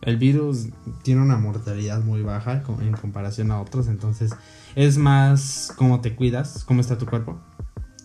el 0.02 0.18
virus 0.18 0.68
tiene 1.02 1.22
una 1.22 1.38
mortalidad 1.38 2.04
muy 2.04 2.22
baja 2.22 2.64
en 2.80 2.94
comparación 2.94 3.50
a 3.52 3.60
otros, 3.60 3.88
entonces 3.88 4.32
es 4.76 4.98
más 4.98 5.74
cómo 5.76 6.02
te 6.02 6.16
cuidas, 6.16 6.64
cómo 6.64 6.82
está 6.82 6.98
tu 6.98 7.08
cuerpo. 7.08 7.40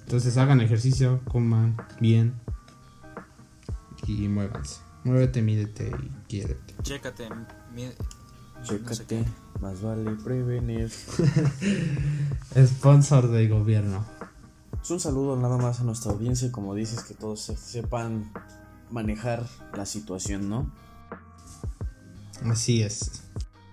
Entonces 0.01 0.37
hagan 0.39 0.63
ejercicio, 0.63 1.21
coman 1.29 1.77
bien 2.01 2.35
y 4.07 4.29
muévanse. 4.29 4.81
Muévete, 5.05 5.43
mídete 5.43 5.89
y 6.03 6.11
quiérete. 6.27 6.75
Chécate, 6.83 7.29
Chécate, 8.63 9.25
más 9.61 9.83
vale 9.83 10.13
prevenir. 10.25 10.91
Sponsor 12.67 13.29
del 13.29 13.49
gobierno. 13.49 14.05
Es 14.83 14.91
un 14.91 15.01
saludo 15.01 15.37
nada 15.37 15.57
más 15.59 15.81
a 15.81 15.85
nuestra 15.85 16.13
audiencia, 16.13 16.49
y 16.49 16.51
como 16.51 16.75
dices, 16.75 17.03
que 17.05 17.15
todos 17.15 17.41
se- 17.43 17.57
sepan 17.57 18.33
manejar 18.91 19.45
la 19.75 19.87
situación, 19.87 20.49
¿no? 20.49 20.71
Así 22.51 22.83
es. 22.83 23.25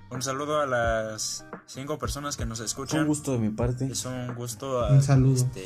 un 0.09 0.21
saludo 0.21 0.61
a 0.61 0.65
las 0.65 1.45
cinco 1.65 1.97
personas 1.99 2.37
que 2.37 2.45
nos 2.45 2.59
Fue 2.59 2.63
un 2.63 2.67
escuchan. 2.67 3.07
gusto 3.07 3.33
de 3.33 3.39
mi 3.39 3.49
parte. 3.49 3.87
Es 3.87 4.05
un 4.05 4.35
gusto 4.35 4.79
a- 4.81 4.91
Un 4.93 5.03
saludo. 5.03 5.35
este, 5.35 5.65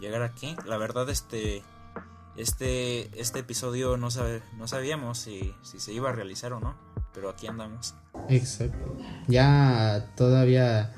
llegar 0.00 0.22
aquí. 0.22 0.56
La 0.66 0.78
verdad, 0.78 1.08
este, 1.10 1.62
este, 2.36 3.20
este 3.20 3.40
episodio 3.40 3.98
no, 3.98 4.10
sabe, 4.10 4.42
no 4.56 4.66
sabíamos 4.66 5.18
si, 5.18 5.54
si 5.62 5.78
se 5.78 5.92
iba 5.92 6.08
a 6.08 6.12
realizar 6.12 6.54
o 6.54 6.60
no, 6.60 6.74
pero 7.12 7.28
aquí 7.28 7.46
andamos. 7.48 7.94
Exacto. 8.30 8.96
Ya 9.28 10.10
todavía 10.16 10.94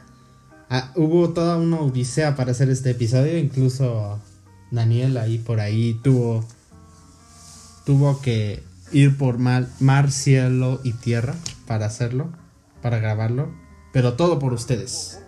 ah, 0.73 0.91
hubo 0.97 1.31
toda 1.31 1.57
una 1.57 1.81
odisea 1.81 2.35
para 2.35 2.51
hacer 2.53 2.69
este 2.71 2.91
episodio. 2.91 3.39
Incluso 3.39 4.19
Daniel 4.71 5.17
ahí 5.19 5.39
por 5.39 5.61
ahí 5.61 5.95
tuvo 6.03 6.45
tuvo 7.85 8.21
que 8.21 8.63
ir 8.93 9.17
por 9.19 9.39
mal- 9.39 9.69
mar, 9.81 10.11
cielo 10.11 10.81
y 10.83 10.93
tierra 10.93 11.35
para 11.67 11.87
hacerlo, 11.87 12.31
para 12.81 12.99
grabarlo. 12.99 13.53
Pero 13.93 14.15
todo 14.15 14.39
por 14.39 14.53
ustedes. 14.53 15.19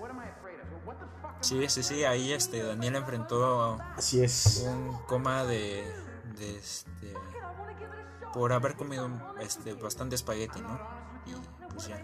Sí, 1.41 1.61
sí, 1.69 1.83
sí, 1.83 2.05
ahí 2.05 2.33
este 2.33 2.63
Daniel 2.63 2.97
enfrentó 2.97 3.79
Así 3.97 4.23
es. 4.25 4.65
un 4.67 4.97
coma 5.07 5.45
de, 5.45 5.85
de 6.39 6.57
este 6.59 7.13
por 8.33 8.53
haber 8.55 8.75
comido 8.77 9.11
este 9.43 9.75
bastante 9.75 10.15
espagueti, 10.17 10.61
¿no? 10.63 10.81
Y 11.27 11.35
pues 11.75 11.89
ya. 11.89 11.99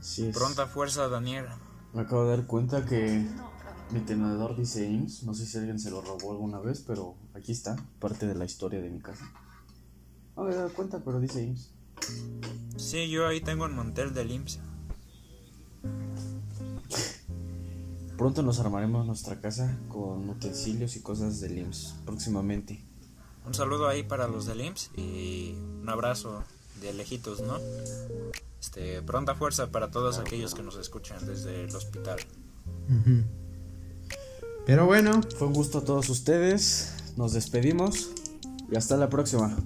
Así 0.00 0.28
es. 0.28 0.34
Pronta 0.36 0.66
fuerza, 0.66 1.08
Daniel. 1.08 1.44
Me 1.92 2.02
acabo 2.02 2.24
de 2.24 2.36
dar 2.36 2.46
cuenta 2.46 2.84
que 2.84 3.26
mi 3.90 4.00
tenedor 4.00 4.56
dice 4.56 4.88
IMSS. 4.88 5.24
No 5.24 5.34
sé 5.34 5.46
si 5.46 5.58
alguien 5.58 5.78
se 5.78 5.90
lo 5.90 6.00
robó 6.00 6.32
alguna 6.32 6.60
vez, 6.60 6.84
pero 6.86 7.16
aquí 7.34 7.52
está, 7.52 7.76
parte 7.98 8.26
de 8.26 8.34
la 8.34 8.44
historia 8.44 8.80
de 8.80 8.90
mi 8.90 9.00
casa. 9.00 9.28
No 10.36 10.44
me 10.44 10.52
he 10.52 10.54
dado 10.54 10.72
cuenta, 10.72 11.02
pero 11.04 11.18
dice 11.18 11.42
IMSS. 11.42 11.72
Sí, 12.76 13.10
yo 13.10 13.26
ahí 13.26 13.40
tengo 13.40 13.66
el 13.66 13.72
mantel 13.72 14.14
del 14.14 14.30
IMSS. 14.30 14.60
Pronto 18.16 18.42
nos 18.42 18.60
armaremos 18.60 19.06
nuestra 19.06 19.40
casa 19.40 19.78
con 19.88 20.28
utensilios 20.28 20.94
y 20.96 21.00
cosas 21.00 21.40
del 21.40 21.58
IMSS 21.58 21.96
próximamente. 22.04 22.84
Un 23.46 23.54
saludo 23.54 23.88
ahí 23.88 24.02
para 24.02 24.28
los 24.28 24.46
del 24.46 24.60
IMSS 24.60 24.90
y 24.96 25.54
un 25.82 25.88
abrazo 25.88 26.44
de 26.80 26.92
lejitos, 26.92 27.40
¿no? 27.40 27.58
Este, 28.60 29.00
pronta 29.02 29.34
fuerza 29.34 29.70
para 29.70 29.90
todos 29.90 30.18
aquellos 30.18 30.54
que 30.54 30.62
nos 30.62 30.76
escuchan 30.76 31.26
desde 31.26 31.64
el 31.64 31.74
hospital. 31.74 32.18
Pero 34.66 34.86
bueno, 34.86 35.20
Fue 35.38 35.48
un 35.48 35.54
gusto 35.54 35.78
a 35.78 35.84
todos 35.84 36.08
ustedes. 36.10 36.94
Nos 37.16 37.32
despedimos 37.32 38.10
y 38.70 38.76
hasta 38.76 38.96
la 38.96 39.08
próxima. 39.08 39.56